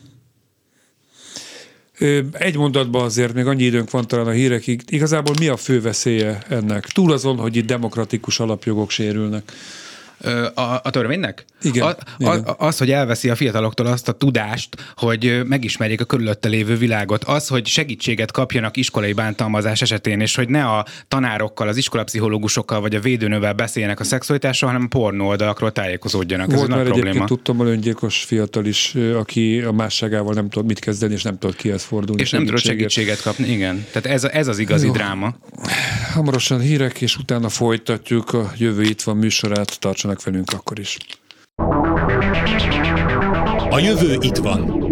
[2.32, 4.82] Egy mondatban azért még annyi időnk van talán a hírekig.
[4.87, 6.87] Igazából mi a fő veszélye ennek?
[6.87, 9.52] Túl azon, hogy itt demokratikus alapjogok sérülnek.
[10.54, 11.44] A, a törvénynek?
[11.62, 12.42] Igen, a, igen.
[12.42, 17.24] A, az, hogy elveszi a fiataloktól azt a tudást, hogy megismerjék a körülötte lévő világot,
[17.24, 22.94] az, hogy segítséget kapjanak iskolai bántalmazás esetén, és hogy ne a tanárokkal, az iskolapszichológusokkal vagy
[22.94, 26.46] a védőnővel beszéljenek a szexualitásról, hanem a pornó oldalakról tájékozódjanak.
[26.46, 27.42] Volt Ez egy már nagy egyébként probléma.
[27.42, 31.56] tudtam a öngyilkos fiatal is, aki a másságával nem tudott mit kezdeni, és nem tudott
[31.56, 32.22] kihez fordulni.
[32.22, 33.22] És nem tudod segítséget.
[33.22, 33.87] kapni, igen.
[33.92, 34.92] Tehát ez, ez az igazi Jó.
[34.92, 35.34] dráma.
[36.12, 40.98] Hamarosan hírek, és utána folytatjuk a jövő itt van műsorát, tartsanak velünk akkor is.
[43.70, 44.83] A jövő itt van.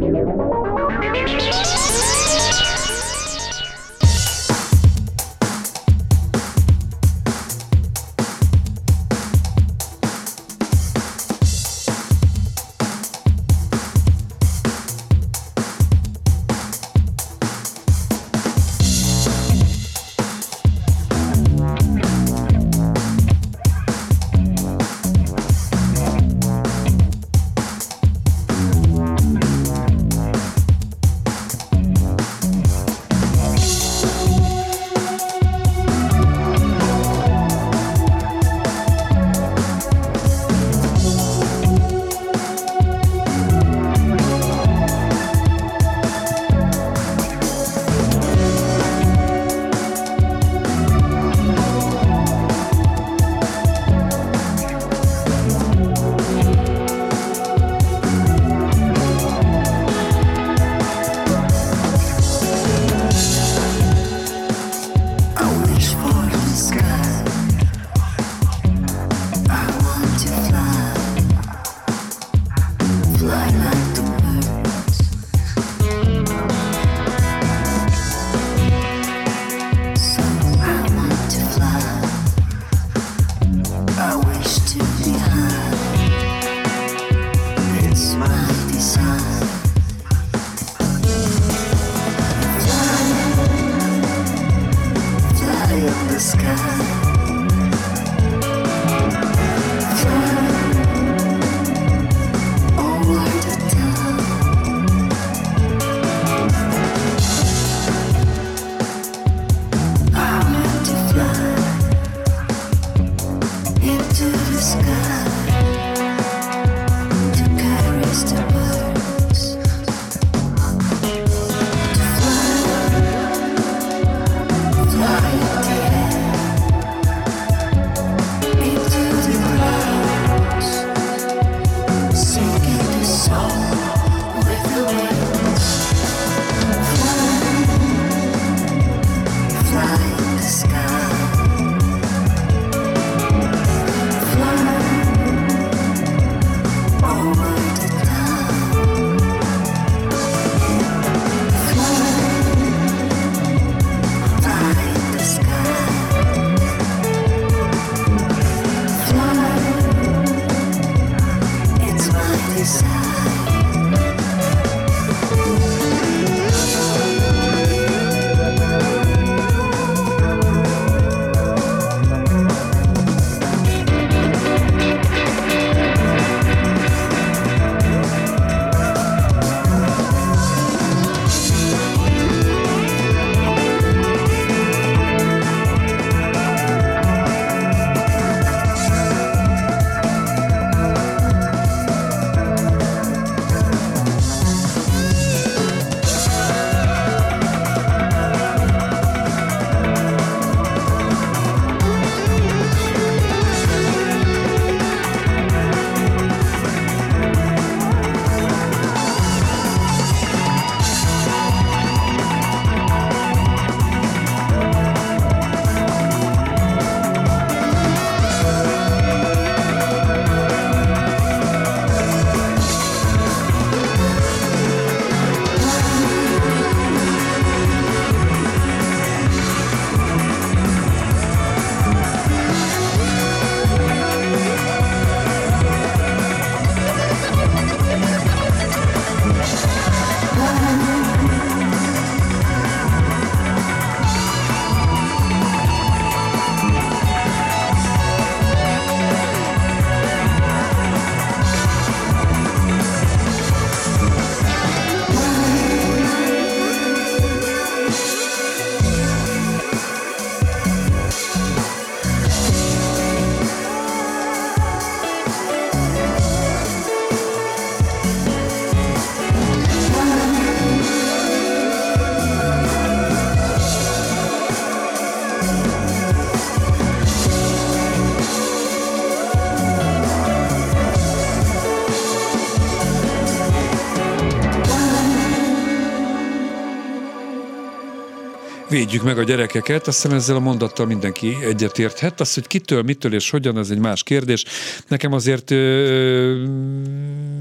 [288.83, 292.21] Védjük meg a gyerekeket, azt hiszem ezzel a mondattal mindenki egyetérthet.
[292.21, 294.45] Az, hogy kitől, mitől és hogyan, az egy más kérdés.
[294.89, 296.45] Nekem azért ö,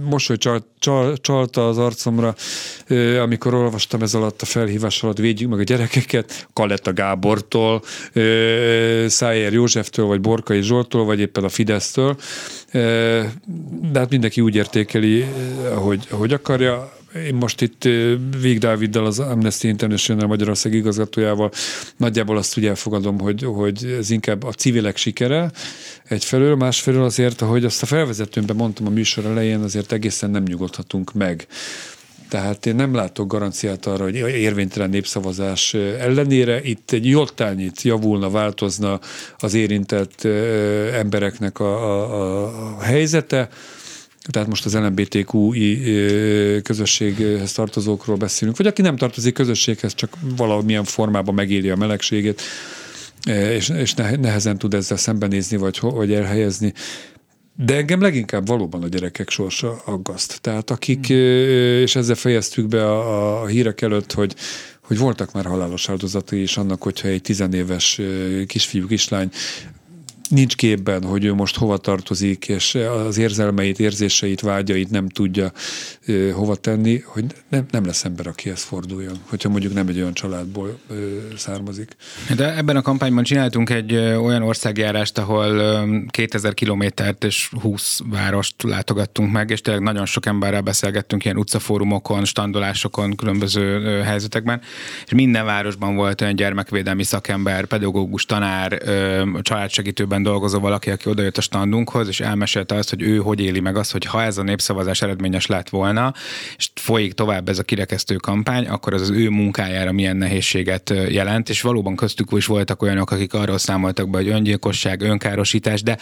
[0.03, 2.35] mosoly csal, csal, csalta az arcomra,
[2.87, 7.81] ö, amikor olvastam ez alatt a felhívás alatt védjük meg a gyerekeket, Kaletta Gábortól,
[8.13, 12.17] ö, Szájer Józseftől, vagy Borkai Zsoltól, vagy éppen a Fidesztől.
[12.71, 13.21] Ö,
[13.91, 15.25] de hát mindenki úgy értékeli,
[15.73, 17.83] ahogy, ahogy akarja én most itt
[18.41, 21.51] Vég Dáviddal, az Amnesty International Magyarország igazgatójával
[21.97, 25.51] nagyjából azt úgy elfogadom, hogy, hogy ez inkább a civilek sikere
[26.03, 31.13] egyfelől, másfelől azért, ahogy azt a felvezetőmben mondtam a műsor elején, azért egészen nem nyugodhatunk
[31.13, 31.47] meg.
[32.29, 38.99] Tehát én nem látok garanciát arra, hogy érvénytelen népszavazás ellenére itt egy jottányit javulna, változna
[39.37, 40.23] az érintett
[40.93, 43.49] embereknek a, a, a helyzete.
[44.29, 45.81] Tehát most az LMBTQI
[46.61, 52.41] közösséghez tartozókról beszélünk, vagy aki nem tartozik közösséghez, csak valamilyen formában megéli a melegségét,
[53.55, 56.73] és, és ne- nehezen tud ezzel szembenézni, vagy, vagy elhelyezni.
[57.55, 60.41] De engem leginkább valóban a gyerekek sorsa aggaszt.
[60.41, 64.35] Tehát akik, ö, és ezzel fejeztük be a, a hírek előtt, hogy
[64.91, 68.01] hogy voltak már halálos áldozatai is annak, hogyha egy tizenéves
[68.47, 69.29] kisfiú, kislány
[70.31, 75.51] nincs képben, hogy ő most hova tartozik, és az érzelmeit, érzéseit, vágyait nem tudja
[76.05, 80.13] ö, hova tenni, hogy nem, nem lesz ember, akihez forduljon, hogyha mondjuk nem egy olyan
[80.13, 81.95] családból ö, származik.
[82.35, 88.63] De ebben a kampányban csináltunk egy olyan országjárást, ahol ö, 2000 kilométert és 20 várost
[88.63, 94.61] látogattunk meg, és tényleg nagyon sok emberrel beszélgettünk ilyen utcafórumokon, standolásokon, különböző helyzetekben,
[95.05, 101.37] és minden városban volt olyan gyermekvédelmi szakember, pedagógus, tanár, ö, családsegítőben dolgozó valaki, aki odajött
[101.37, 104.43] a standunkhoz, és elmesélte azt, hogy ő hogy éli meg azt, hogy ha ez a
[104.43, 106.13] népszavazás eredményes lett volna,
[106.57, 111.49] és folyik tovább ez a kirekesztő kampány, akkor az az ő munkájára milyen nehézséget jelent,
[111.49, 115.97] és valóban köztük is voltak olyanok, akik arról számoltak be, hogy öngyilkosság, önkárosítás, de,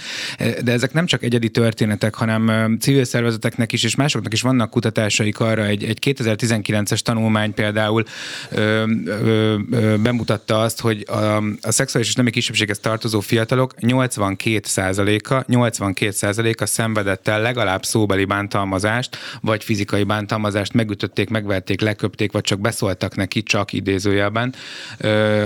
[0.63, 5.39] de ezek nem csak egyedi történetek, hanem civil szervezeteknek is, és másoknak is vannak kutatásaik
[5.39, 5.65] arra.
[5.65, 8.03] Egy, egy 2019-es tanulmány például
[8.51, 15.43] ö, ö, ö, bemutatta azt, hogy a, a szexuális és nemi kisebbséghez tartozó fiatalok 82%-a
[15.43, 23.15] 82%-a szenvedett el legalább szóbeli bántalmazást, vagy fizikai bántalmazást, megütötték, megverték, leköpték, vagy csak beszóltak
[23.15, 24.53] neki, csak idézőjelben.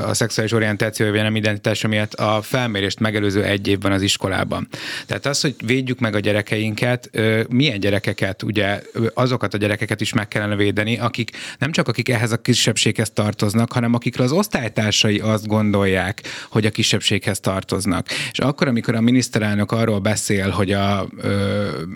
[0.05, 4.67] A szexuális orientáció vagy nem identitása miatt a felmérést megelőző egy évben az iskolában.
[5.05, 7.09] Tehát az, hogy védjük meg a gyerekeinket,
[7.49, 8.81] milyen gyerekeket, ugye
[9.13, 13.71] azokat a gyerekeket is meg kellene védeni, akik nem csak akik ehhez a kisebbséghez tartoznak,
[13.71, 18.07] hanem akikről az osztálytársai azt gondolják, hogy a kisebbséghez tartoznak.
[18.31, 21.07] És akkor, amikor a miniszterelnök arról beszél, hogy a,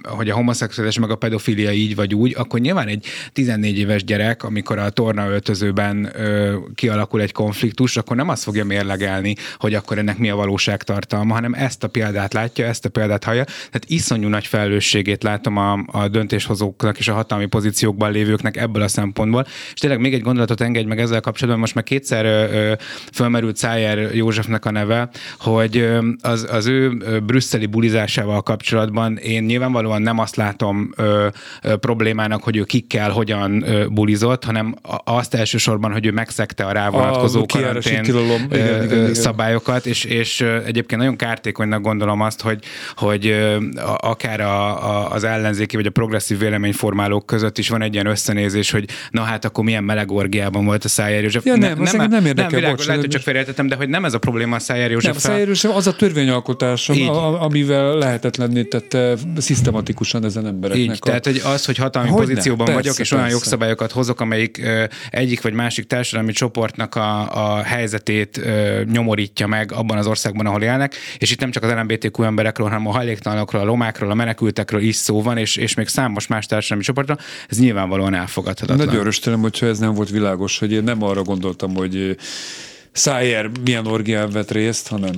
[0.03, 4.43] hogy a homoszexuális meg a pedofilia így vagy úgy, akkor nyilván egy 14 éves gyerek,
[4.43, 10.17] amikor a tornaöltözőben ö, kialakul egy konfliktus, akkor nem azt fogja mérlegelni, hogy akkor ennek
[10.17, 13.43] mi a valóságtartalma, hanem ezt a példát látja, ezt a példát hallja.
[13.43, 18.88] Tehát iszonyú nagy felelősségét látom a, a döntéshozóknak és a hatalmi pozíciókban lévőknek ebből a
[18.88, 19.45] szempontból.
[19.73, 22.73] És tényleg még egy gondolatot engedj meg ezzel kapcsolatban, most már kétszer ö, ö,
[23.13, 29.43] fölmerült Szájer Józsefnek a neve, hogy ö, az, az ő ö, brüsszeli bulizásával kapcsolatban én
[29.43, 31.28] nyilvánvalóan nem azt látom ö,
[31.63, 36.63] ö, problémának, hogy ő kikkel hogyan ö, bulizott, hanem a- azt elsősorban, hogy ő megszegte
[36.65, 39.13] a rá vonatkozó A karantén tilalom, igen, igen, igen.
[39.13, 42.60] szabályokat, és, és egyébként nagyon kártékonynak gondolom azt, hogy,
[42.95, 43.28] hogy
[43.76, 48.06] a- akár a, a, az ellenzéki vagy a progresszív véleményformálók között is van egy ilyen
[48.06, 51.45] összenézés, hogy na hát akkor milyen meleg orgiában volt a Szájer József.
[51.45, 53.76] Ja, nem, az engem nem érdekel, nem világos, bocs, lehet, hogy nem- csak félreértettem, de
[53.76, 55.17] hogy nem ez a probléma a Szájer Nem, József.
[55.17, 55.95] Szájérős az a
[56.27, 57.09] törvényalkotás, Így.
[57.39, 60.85] amivel lehetetlenné tette szisztematikusan ezen embereknek.
[60.85, 61.05] Így, a...
[61.05, 63.39] tehát hogy az, hogy hatalmi Hogyne, pozícióban persze, vagyok, és olyan persze.
[63.39, 69.71] jogszabályokat hozok, amelyik ö, egyik vagy másik társadalmi csoportnak a, a helyzetét ö, nyomorítja meg
[69.71, 73.61] abban az országban, ahol élnek, és itt nem csak az LMBTQ emberekről, hanem a hajléktalanokról,
[73.61, 77.17] a romákról, a menekültekről is szó van, és, és még számos más társadalmi csoportról,
[77.49, 78.85] ez nyilvánvalóan elfogadhatatlan.
[78.85, 82.15] Nagyon öröstelem, hogyha ez nem volt világos, hogy én nem arra gondoltam, hogy
[82.98, 85.12] Szájer milyen orgián vett részt, hanem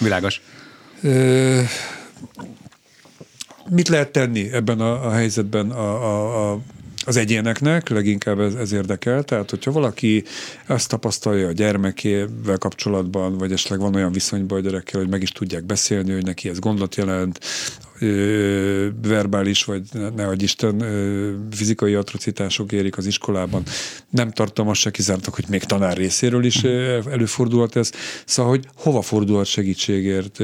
[0.00, 0.40] Világos.
[1.02, 1.60] Ö,
[3.68, 6.58] mit lehet tenni ebben a, a helyzetben a, a, a,
[7.04, 9.22] az egyéneknek, leginkább ez, ez érdekel.
[9.22, 10.24] Tehát, hogyha valaki
[10.66, 15.30] azt tapasztalja a gyermekével kapcsolatban, vagy esetleg van olyan viszonyban a gyerekkel, hogy meg is
[15.30, 17.40] tudják beszélni, hogy neki ez gondot jelent,
[19.02, 19.82] verbális, vagy
[20.16, 20.84] ne, adj Isten,
[21.50, 23.62] fizikai atrocitások érik az iskolában.
[24.10, 26.62] Nem tartom azt se kizártak, hogy még tanár részéről is
[27.10, 27.90] előfordulhat ez.
[28.24, 30.36] Szóval, hogy hova fordulhat segítségért,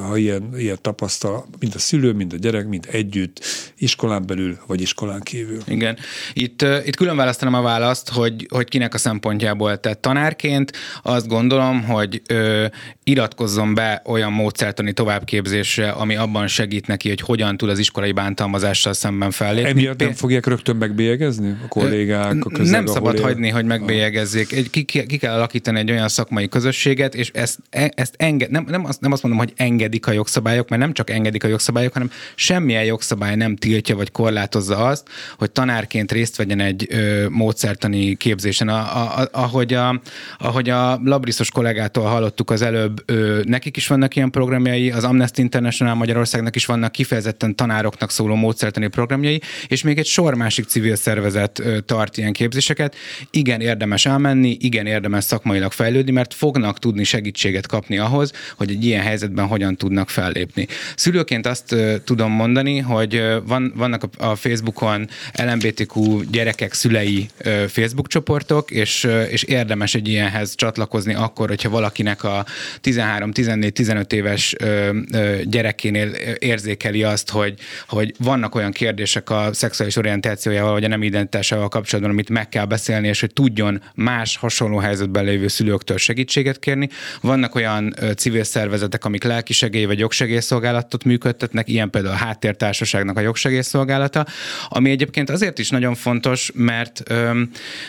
[0.00, 3.44] ha ilyen, ilyen tapasztal, mind a szülő, mind a gyerek, mind együtt,
[3.78, 5.58] iskolán belül, vagy iskolán kívül.
[5.66, 5.96] Igen.
[6.32, 9.80] Itt, itt külön választanám a választ, hogy, hogy kinek a szempontjából.
[9.80, 10.72] Tehát tanárként
[11.02, 12.66] azt gondolom, hogy ö,
[13.04, 18.92] iratkozzon be olyan módszertani továbbképzésre, ami abban segít neki, hogy hogyan tud az iskolai bántalmazással
[18.92, 19.70] szemben fellépni.
[19.70, 23.22] Emiatt nem fogják rögtön megbélyegezni a kollégák, a közeg, nem szabad él?
[23.22, 24.52] hagyni, hogy megbélyegezzék.
[24.52, 28.64] Egy, ki, ki, kell alakítani egy olyan szakmai közösséget, és ezt, e- ezt enged, nem,
[28.68, 31.92] nem, azt, nem azt mondom, hogy engedik a jogszabályok, mert nem csak engedik a jogszabályok,
[31.92, 35.08] hanem semmilyen jogszabály nem tiltja vagy korlátozza azt,
[35.38, 38.68] hogy tanárként részt vegyen egy ö, módszertani képzésen.
[38.68, 40.00] A, a, a, ahogy, a,
[40.38, 45.38] ahogy a Labriszos kollégától hallottuk az előbb, ö, nekik is vannak ilyen programjai, az Amnesty
[45.38, 45.94] International
[46.24, 51.62] Magyarországnak is vannak kifejezetten tanároknak szóló módszertani programjai, és még egy sor másik civil szervezet
[51.86, 52.96] tart ilyen képzéseket.
[53.30, 58.84] Igen, érdemes elmenni, igen, érdemes szakmailag fejlődni, mert fognak tudni segítséget kapni ahhoz, hogy egy
[58.84, 60.66] ilyen helyzetben hogyan tudnak fellépni.
[60.96, 67.28] Szülőként azt tudom mondani, hogy van, vannak a, Facebookon LMBTQ gyerekek szülei
[67.68, 72.44] Facebook csoportok, és, és érdemes egy ilyenhez csatlakozni akkor, hogyha valakinek a
[72.82, 77.54] 13-14-15 éves ö, ö, gyerekénél érzékeli azt, hogy,
[77.88, 82.64] hogy vannak olyan kérdések a szexuális orientációjával, vagy a nem identitásával kapcsolatban, amit meg kell
[82.64, 86.88] beszélni, és hogy tudjon más hasonló helyzetben lévő szülőktől segítséget kérni.
[87.20, 94.26] Vannak olyan civil szervezetek, amik lelkisegély vagy jogsegélyszolgálatot működtetnek, ilyen például a Háttértársaságnak a jogsegélyszolgálata,
[94.68, 97.02] ami egyébként azért is nagyon fontos, mert,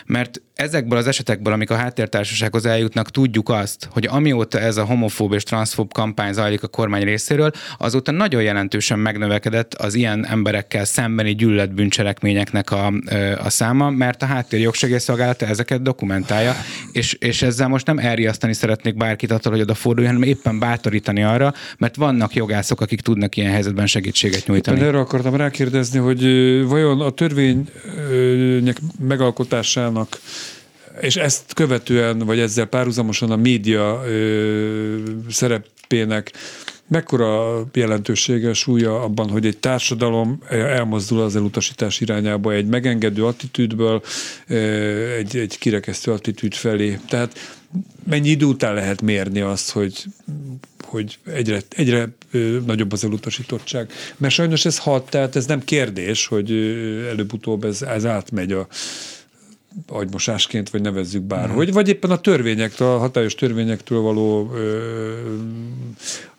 [0.05, 5.33] mert ezekből az esetekből, amik a háttértársasághoz eljutnak, tudjuk azt, hogy amióta ez a homofób
[5.33, 11.35] és transzfób kampány zajlik a kormány részéről, azóta nagyon jelentősen megnövekedett az ilyen emberekkel szembeni
[11.35, 12.93] gyűlöletbűncselekményeknek a,
[13.37, 16.55] a száma, mert a háttér jogsegélyszolgálata ezeket dokumentálja,
[16.91, 21.53] és, és ezzel most nem elriasztani szeretnék bárkit attól, hogy odaforduljon, hanem éppen bátorítani arra,
[21.77, 24.77] mert vannak jogászok, akik tudnak ilyen helyzetben segítséget nyújtani.
[24.77, 26.23] Éppen erre akartam rákérdezni, hogy
[26.67, 30.19] vajon a törvények megalkotásának
[31.01, 34.97] és ezt követően, vagy ezzel párhuzamosan a média ö,
[35.29, 36.31] szerepének
[36.87, 44.01] mekkora jelentősége, súlya abban, hogy egy társadalom elmozdul az elutasítás irányába egy megengedő attitűdből
[45.17, 46.99] egy, egy kirekesztő attitűd felé.
[47.09, 47.59] Tehát
[48.03, 50.05] mennyi idő után lehet mérni azt, hogy
[50.85, 52.09] hogy egyre, egyre
[52.65, 53.91] nagyobb az elutasítottság.
[54.17, 56.51] Mert sajnos ez hat, tehát ez nem kérdés, hogy
[57.09, 58.67] előbb-utóbb ez, ez átmegy a
[59.87, 65.35] agymosásként, vagy nevezzük bárhogy, vagy éppen a törvényektől, a hatályos törvényektől való ö,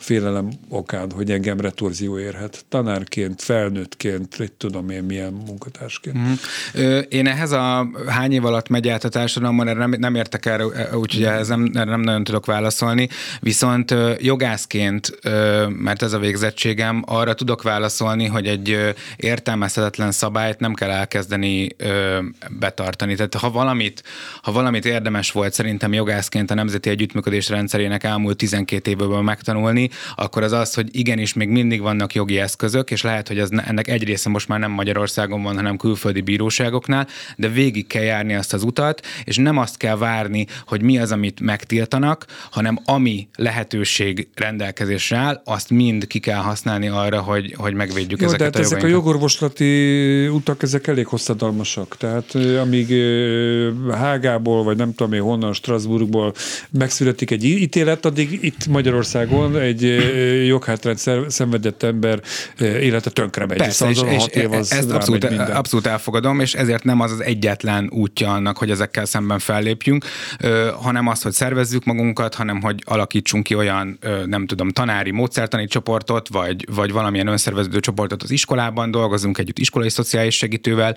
[0.06, 2.64] félelem okán, hogy engem retorzió érhet.
[2.68, 6.18] Tanárként, felnőttként, egy tudom én milyen munkatársként.
[6.18, 6.32] Mm.
[6.74, 10.46] Ö, Én ehhez a hány év alatt megy át a társadalomban, erre nem, nem értek
[10.46, 10.64] erre,
[10.96, 13.08] úgyhogy ehhez nem, erre nem nagyon tudok válaszolni,
[13.40, 15.18] viszont jogászként,
[15.68, 21.68] mert ez a végzettségem, arra tudok válaszolni, hogy egy értelmezhetetlen szabályt nem kell elkezdeni
[22.50, 23.14] betartani.
[23.14, 24.02] Tehát ha valamit,
[24.42, 30.42] ha valamit érdemes volt szerintem jogászként a Nemzeti Együttműködés rendszerének elmúlt 12 évből megtanulni, akkor
[30.42, 34.04] az az, hogy igenis még mindig vannak jogi eszközök, és lehet, hogy ez, ennek egy
[34.04, 38.62] része most már nem Magyarországon van, hanem külföldi bíróságoknál, de végig kell járni azt az
[38.62, 45.16] utat, és nem azt kell várni, hogy mi az, amit megtiltanak, hanem ami lehetőség rendelkezésre
[45.16, 48.66] áll, azt mind ki kell használni arra, hogy, hogy megvédjük Jó, de ezeket hát a
[48.66, 51.96] ezek a jogorvoslati utak, ezek elég hosszadalmasak.
[51.96, 52.94] Tehát amíg
[53.90, 56.34] Hágából, vagy nem tudom én honnan, Strasbourgból
[56.70, 62.20] megszületik egy ítélet, addig itt Magyarországon egy ö, joghátrányt szer- szenvedett ember
[62.60, 63.56] élete tönkre megy.
[63.56, 67.12] Persze, és, Szóval és hat év az ezt abszolút, abszolút elfogadom, és ezért nem az
[67.12, 70.04] az egyetlen útja annak, hogy ezekkel szemben fellépjünk,
[70.82, 76.28] hanem az, hogy szervezzük magunkat, hanem hogy alakítsunk ki olyan, nem tudom, tanári, módszertani csoportot,
[76.28, 80.96] vagy, vagy valamilyen önszerveződő csoportot az iskolában, dolgozunk együtt iskolai szociális segítővel,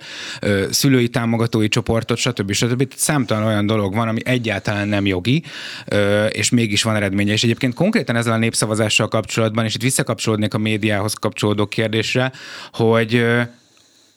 [0.70, 2.52] szülői támogatói csoportot, stb.
[2.52, 2.92] stb.
[2.96, 5.42] Számtalan olyan dolog van, ami egyáltalán nem jogi,
[6.28, 7.32] és mégis van eredménye.
[7.32, 8.36] És egyébként konkrétan ezzel a
[8.80, 12.32] népszavazással kapcsolatban, és itt visszakapcsolódnék a médiához kapcsolódó kérdésre,
[12.72, 13.24] hogy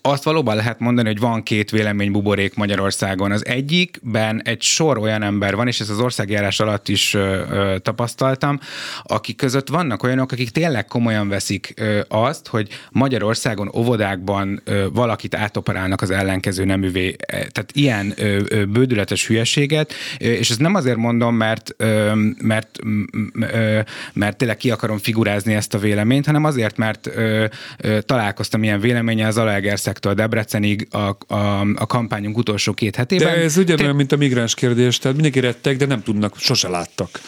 [0.05, 3.31] azt valóban lehet mondani, hogy van két véleménybuborék Magyarországon.
[3.31, 7.77] Az egyikben egy sor olyan ember van, és ezt az országjárás alatt is ö, ö,
[7.77, 8.59] tapasztaltam,
[9.03, 15.35] akik között vannak olyanok, akik tényleg komolyan veszik ö, azt, hogy Magyarországon óvodákban ö, valakit
[15.35, 17.15] átoperálnak az ellenkező neművé.
[17.19, 22.13] E, Tehát ilyen ö, ö, bődületes hülyeséget, ö, és ezt nem azért mondom, mert, ö,
[22.37, 22.79] mert,
[23.33, 23.79] ö,
[24.13, 27.45] mert tényleg ki akarom figurázni ezt a véleményt, hanem azért, mert ö,
[27.77, 29.37] ö, találkoztam ilyen véleménye az
[29.93, 33.33] Zalaegerszektől Debrecenig a, a, a kampányunk utolsó két hetében.
[33.33, 37.19] De ez ugyanolyan, mint a migráns kérdés, tehát mindenki rettek, de nem tudnak, sose láttak.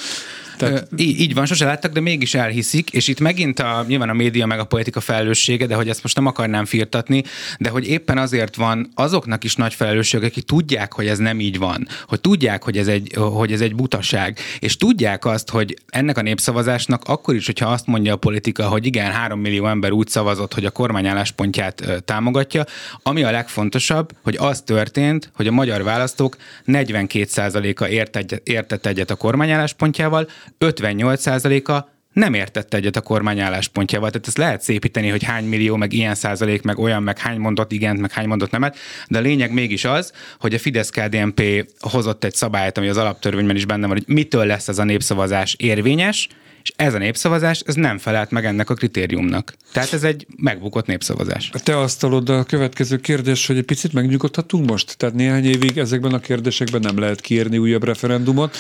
[0.58, 4.14] Tehát Így, így van, sose láttak, de mégis elhiszik, és itt megint a, nyilván a
[4.14, 7.24] média meg a politika felelőssége, de hogy ezt most nem akarnám firtatni,
[7.60, 11.58] de hogy éppen azért van azoknak is nagy felelősség, akik tudják, hogy ez nem így
[11.58, 16.18] van, hogy tudják, hogy ez egy, hogy ez egy butaság, és tudják azt, hogy ennek
[16.18, 20.08] a népszavazásnak akkor is, hogyha azt mondja a politika, hogy igen, három millió ember úgy
[20.08, 22.64] szavazott, hogy a kormány álláspontját támogatja,
[23.03, 26.36] ami a legfontosabb, hogy az történt, hogy a magyar választók
[26.68, 30.28] 42%-a ért egy, értett egyet a kormány álláspontjával,
[30.60, 34.10] 58%-a nem értett egyet a kormány álláspontjával.
[34.10, 37.72] Tehát ezt lehet szépíteni, hogy hány millió, meg ilyen százalék, meg olyan, meg hány mondott
[37.72, 38.78] igent, meg hány mondott nemet,
[39.08, 43.66] de a lényeg mégis az, hogy a Fidesz-KDNP hozott egy szabályt, ami az alaptörvényben is
[43.66, 46.28] benne van, hogy mitől lesz ez a népszavazás érvényes,
[46.64, 49.54] és ez a népszavazás, ez nem felelt meg ennek a kritériumnak.
[49.72, 51.52] Tehát ez egy megbukott népszavazás.
[51.64, 54.98] Te asztalod a következő kérdés, hogy egy picit megnyugodhatunk most?
[54.98, 58.58] Tehát néhány évig ezekben a kérdésekben nem lehet kiírni újabb referendumot.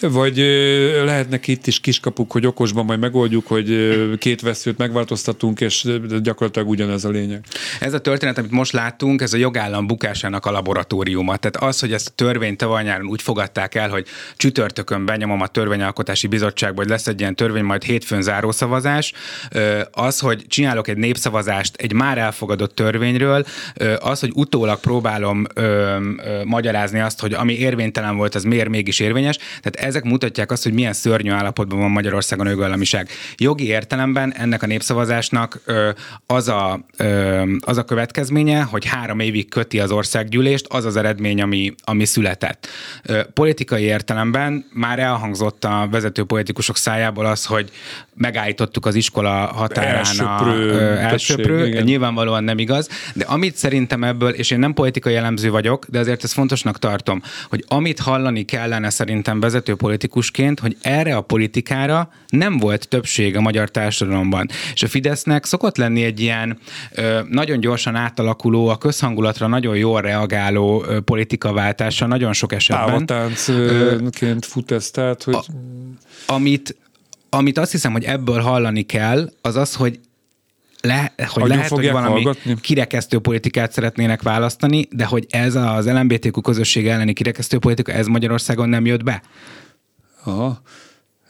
[0.00, 0.36] Vagy
[1.04, 5.86] lehetnek itt is kiskapuk, hogy okosban majd megoldjuk, hogy két veszőt megváltoztatunk, és
[6.22, 7.44] gyakorlatilag ugyanez a lényeg.
[7.80, 11.36] Ez a történet, amit most láttunk, ez a jogállam bukásának a laboratóriuma.
[11.36, 15.46] Tehát az, hogy ezt a törvényt tavaly nyáron úgy fogadták el, hogy csütörtökön benyomom a
[15.46, 19.12] törvényalkotási bizottságba, hogy lesz egy ilyen törvény, majd hétfőn zárószavazás,
[19.90, 23.44] az, hogy csinálok egy népszavazást egy már elfogadott törvényről,
[23.98, 25.46] az, hogy utólag próbálom
[26.44, 29.36] magyarázni azt, hogy ami érvénytelen volt, az miért mégis érvényes.
[29.36, 33.08] Tehát ezek mutatják azt, hogy milyen szörnyű állapotban van Magyarországon a jogállamiság.
[33.36, 35.90] Jogi értelemben ennek a népszavazásnak ö,
[36.26, 41.42] az, a, ö, az a következménye, hogy három évig köti az országgyűlést, az az eredmény,
[41.42, 42.66] ami, ami született.
[43.02, 47.70] Ö, politikai értelemben már elhangzott a vezető politikusok szájából az, hogy
[48.14, 51.84] megállítottuk az iskola határán Elsöprő a ö, többség, elsöprő, igen.
[51.84, 56.24] nyilvánvalóan nem igaz, de amit szerintem ebből, és én nem politikai elemző vagyok, de azért
[56.24, 62.56] ezt fontosnak tartom, hogy amit hallani kellene szerintem vezető politikusként, hogy erre a politikára nem
[62.56, 64.48] volt többség a magyar társadalomban.
[64.72, 66.58] És a Fidesznek szokott lenni egy ilyen
[66.92, 74.46] ö, nagyon gyorsan átalakuló, a közhangulatra nagyon jól reagáló ö, politikaváltása nagyon sok esetben Pávatáncként
[74.46, 75.36] fut ez, tehát, hogy
[76.26, 76.76] amit,
[77.28, 80.00] amit azt hiszem, hogy ebből hallani kell, az az, hogy
[80.80, 82.56] le, hogy Agyon lehet, hogy valami hallgatni?
[82.60, 88.68] kirekesztő politikát szeretnének választani, de hogy ez az LMBTQ közösség elleni kirekesztő politika, ez Magyarországon
[88.68, 89.22] nem jött be.
[90.28, 90.60] Aha.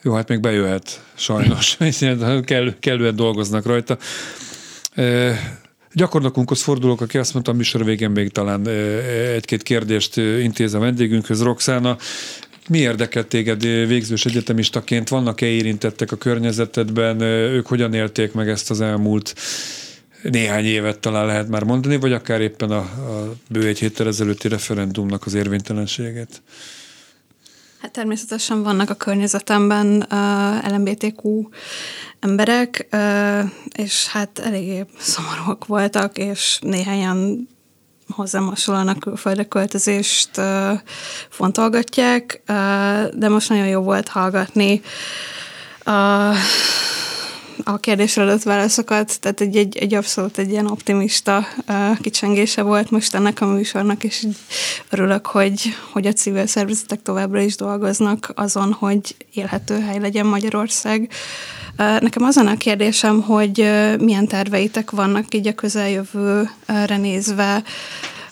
[0.03, 1.76] Jó, hát még bejöhet, sajnos.
[2.44, 3.99] Kell, kellően dolgoznak rajta.
[4.94, 5.34] E,
[5.92, 8.68] gyakornokunkhoz fordulok, aki azt mondta, a műsor végén még talán
[9.34, 11.42] egy-két kérdést intéz a vendégünkhöz.
[11.42, 11.96] Roxana,
[12.68, 15.09] mi érdekelt téged végzős egyetemistaként?
[15.09, 17.20] Vannak-e érintettek a környezetedben?
[17.20, 19.34] Ők hogyan élték meg ezt az elmúlt
[20.22, 24.49] néhány évet talán lehet már mondani, vagy akár éppen a, a bő egy héttel ezelőtti
[24.49, 26.42] referendumnak az érvénytelenségét?
[27.80, 31.48] Hát természetesen vannak a környezetemben uh, LMBTQ
[32.20, 37.48] emberek, uh, és hát eléggé szomorúak voltak, és néhányan
[38.08, 40.80] hozzám hasonlóan a külföldre költözést uh,
[41.28, 42.54] fontolgatják, uh,
[43.14, 44.80] de most nagyon jó volt hallgatni
[45.84, 46.32] a,
[47.64, 52.90] a kérdésre adott válaszokat, tehát egy, egy, egy abszolút egy ilyen optimista uh, kicsengése volt
[52.90, 54.26] most ennek a műsornak, és
[54.90, 61.11] örülök, hogy, hogy a civil szervezetek továbbra is dolgoznak azon, hogy élhető hely legyen Magyarország.
[61.78, 67.62] Uh, Nekem azon a kérdésem, hogy uh, milyen terveitek vannak így a közeljövőre nézve,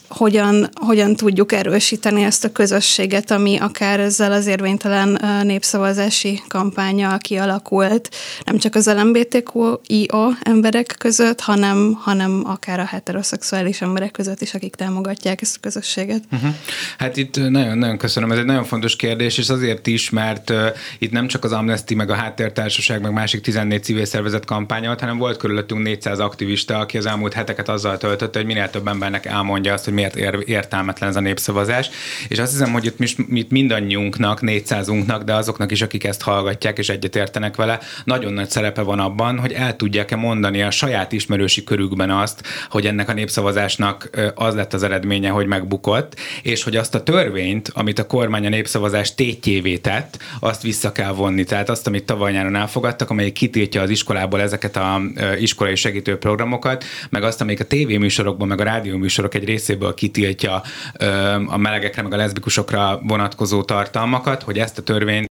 [0.08, 8.08] hogyan, hogyan tudjuk erősíteni ezt a közösséget, ami akár ezzel az érvénytelen népszavazási kampányjal kialakult,
[8.44, 14.74] nem csak az LMBTQIA emberek között, hanem, hanem akár a heteroszexuális emberek között is, akik
[14.74, 16.22] támogatják ezt a közösséget.
[16.32, 16.50] Uh-huh.
[16.98, 20.66] Hát itt nagyon, nagyon köszönöm, ez egy nagyon fontos kérdés, és azért is, mert uh,
[20.98, 25.18] itt nem csak az Amnesty, meg a Háttértársaság, meg másik 14 civil szervezet kampányolt, hanem
[25.18, 29.72] volt körülöttünk 400 aktivista, aki az elmúlt heteket azzal töltötte, hogy minél több embernek elmondja
[29.72, 31.90] azt, hogy miért ér, értelmetlen ez a népszavazás.
[32.28, 36.78] És azt hiszem, hogy itt mi, mi mindannyiunknak, 400-unknak, de azoknak is, akik ezt hallgatják
[36.78, 41.64] és egyetértenek vele, nagyon nagy szerepe van abban, hogy el tudják-e mondani a saját ismerősi
[41.64, 46.94] körükben azt, hogy ennek a népszavazásnak az lett az eredménye, hogy megbukott, és hogy azt
[46.94, 51.44] a törvényt, amit a kormány a népszavazás tétjévé tett, azt vissza kell vonni.
[51.44, 55.00] Tehát azt, amit tavaly nyáron elfogadtak, amelyik kitiltja az iskolából ezeket a
[55.38, 60.62] iskolai segítő programokat, meg azt, amelyik a tévéműsorokban, meg a rádióműsorok egy részéből kitiltja
[60.98, 61.06] ö,
[61.46, 65.26] a melegekre, meg a leszbikusokra vonatkozó tartalmakat, hogy ezt a törvényt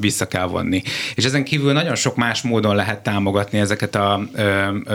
[0.00, 0.82] vissza kell vonni.
[1.14, 4.20] És ezen kívül nagyon sok más módon lehet támogatni ezeket a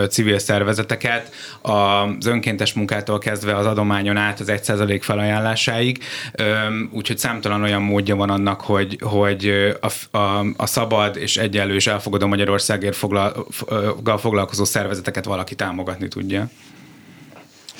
[0.08, 6.02] civil szervezeteket, az önkéntes munkától kezdve az adományon át az 1% felajánlásáig,
[6.90, 11.86] úgyhogy számtalan olyan módja van annak, hogy, hogy a, a, a szabad és egyenlő és
[11.86, 13.46] elfogadó Magyarországért foglal,
[14.18, 16.48] foglalkozó szervezeteket valaki támogatni tudja.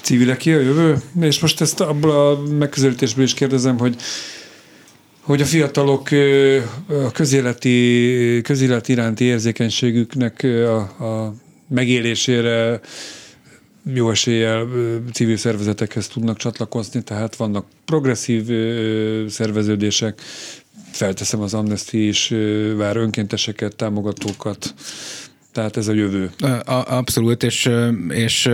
[0.03, 0.97] Civileké a jövő?
[1.21, 3.97] És most ezt abból a megközelítésből is kérdezem, hogy
[5.21, 6.09] hogy a fiatalok
[6.89, 11.35] a közéleti, közélet iránti érzékenységüknek a, a
[11.69, 12.81] megélésére
[13.95, 14.69] jó eséllyel
[15.13, 18.47] civil szervezetekhez tudnak csatlakozni, tehát vannak progresszív
[19.29, 20.21] szerveződések,
[20.93, 22.35] felteszem az Amnesty is
[22.77, 24.75] vár önkénteseket, támogatókat,
[25.53, 26.31] tehát ez a jövő.
[26.87, 27.71] Abszolút, és,
[28.09, 28.51] és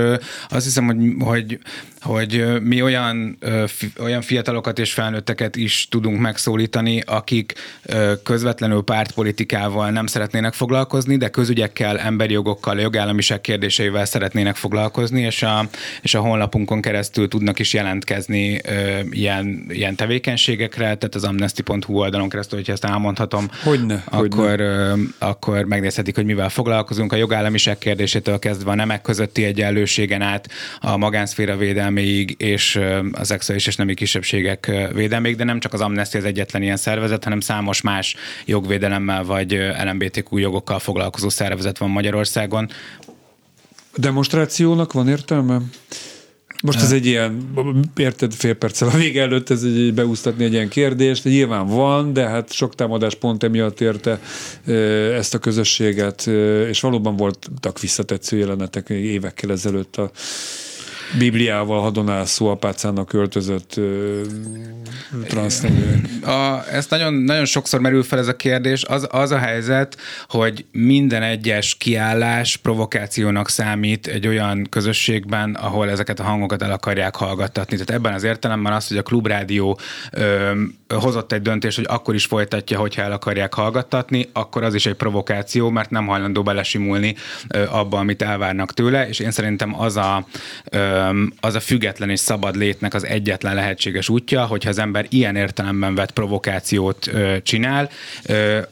[0.49, 1.59] azt hiszem, hogy, hogy
[2.07, 3.39] hogy mi olyan,
[4.01, 7.53] olyan fiatalokat és felnőtteket is tudunk megszólítani, akik
[8.23, 15.69] közvetlenül pártpolitikával nem szeretnének foglalkozni, de közügyekkel, emberi jogokkal, jogállamiság kérdéseivel szeretnének foglalkozni, és a,
[16.03, 18.61] és a honlapunkon keresztül tudnak is jelentkezni
[19.11, 24.63] ilyen, ilyen tevékenységekre, tehát az amnesty.hu oldalon keresztül, hogyha ezt elmondhatom, Hogyne, akkor,
[25.19, 27.13] akkor megnézhetik, hogy mivel foglalkozunk.
[27.13, 30.49] A jogállamiság kérdésétől kezdve a nemek közötti egyenlőségen át
[30.81, 31.57] a magánszféra
[31.97, 32.81] védelméig és
[33.13, 37.25] a szexuális és nemi kisebbségek védelméig, de nem csak az Amnesty az egyetlen ilyen szervezet,
[37.25, 42.69] hanem számos más jogvédelemmel vagy LMBTQ jogokkal foglalkozó szervezet van Magyarországon.
[43.97, 45.61] Demonstrációnak van értelme?
[46.63, 47.51] Most ez egy ilyen,
[47.97, 52.29] érted, fél perccel a vége előtt ez egy beúsztatni egy ilyen kérdést, nyilván van, de
[52.29, 54.21] hát sok támadás pont emiatt érte
[55.15, 56.27] ezt a közösséget,
[56.69, 60.11] és valóban voltak visszatetsző jelenetek évekkel ezelőtt a
[61.19, 63.81] Bibliával hadonászó apácának költözött
[65.27, 66.09] transzneműek.
[66.25, 68.85] A, ezt nagyon, nagyon sokszor merül fel ez a kérdés.
[68.85, 69.97] Az, az a helyzet,
[70.29, 77.15] hogy minden egyes kiállás provokációnak számít egy olyan közösségben, ahol ezeket a hangokat el akarják
[77.15, 77.77] hallgattatni.
[77.77, 79.79] Tehát ebben az értelemben az, hogy a klubrádió
[80.89, 84.95] hozott egy döntést, hogy akkor is folytatja, hogyha el akarják hallgattatni, akkor az is egy
[84.95, 87.15] provokáció, mert nem hajlandó belesimulni
[87.49, 90.27] ö, abba, amit elvárnak tőle, és én szerintem az a,
[90.71, 90.79] ö,
[91.41, 95.95] az a független és szabad létnek az egyetlen lehetséges útja, hogyha az ember ilyen értelemben
[95.95, 97.11] vett provokációt
[97.43, 97.91] csinál.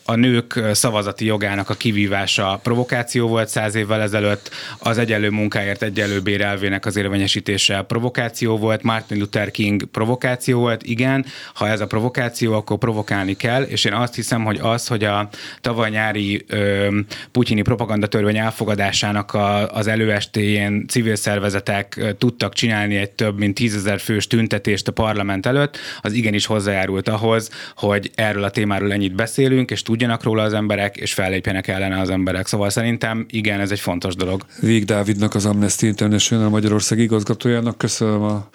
[0.04, 6.20] A nők szavazati jogának a kivívása provokáció volt száz évvel ezelőtt, az egyenlő munkáért egyenlő
[6.20, 12.52] bérelvének az érvényesítése provokáció volt, Martin Luther King provokáció volt, igen, ha ez a provokáció,
[12.52, 15.28] akkor provokálni kell, és én azt hiszem, hogy az, hogy a
[15.60, 16.98] tavaly nyári ö,
[17.32, 24.26] putyini propagandatörvény elfogadásának a, az előestéjén civil szervezetek tudtak csinálni egy több mint tízezer fős
[24.26, 29.82] tüntetést a parlament előtt, az igenis hozzájárult ahhoz, hogy erről a témáról ennyit beszélünk, és
[29.82, 32.46] tudjanak róla az emberek, és fellépjenek ellene az emberek.
[32.46, 34.46] Szóval szerintem igen, ez egy fontos dolog.
[34.60, 38.48] Vég Dávidnak, az Amnesty International Magyarország igazgatójának köszönöm a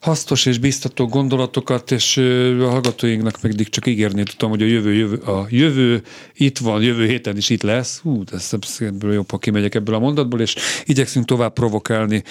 [0.00, 2.16] hasznos és biztató gondolatokat, és
[2.60, 6.02] a hallgatóinknak pedig csak ígérni tudtam, hogy a jövő, jövő, a jövő
[6.34, 7.98] itt van, jövő héten is itt lesz.
[7.98, 8.36] Hú, de
[8.78, 12.22] ebből jobb, ha kimegyek ebből a mondatból, és igyekszünk tovább provokálni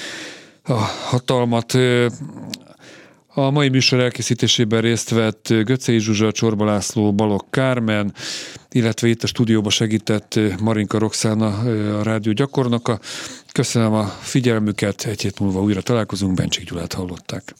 [0.63, 0.73] a
[1.09, 1.73] hatalmat.
[3.33, 8.13] A mai műsor elkészítésében részt vett Göcei Zsuzsa, Csorba László, Balog Kármen,
[8.71, 11.47] illetve itt a stúdióba segített Marinka Roxana,
[11.99, 12.99] a rádió gyakornoka.
[13.51, 17.55] Köszönöm a figyelmüket, egy hét múlva újra találkozunk, Bencsik Gyulát hallották.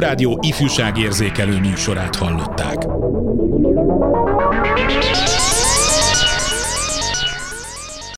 [0.00, 2.86] Klubrádió ifjúságérzékelő műsorát hallották.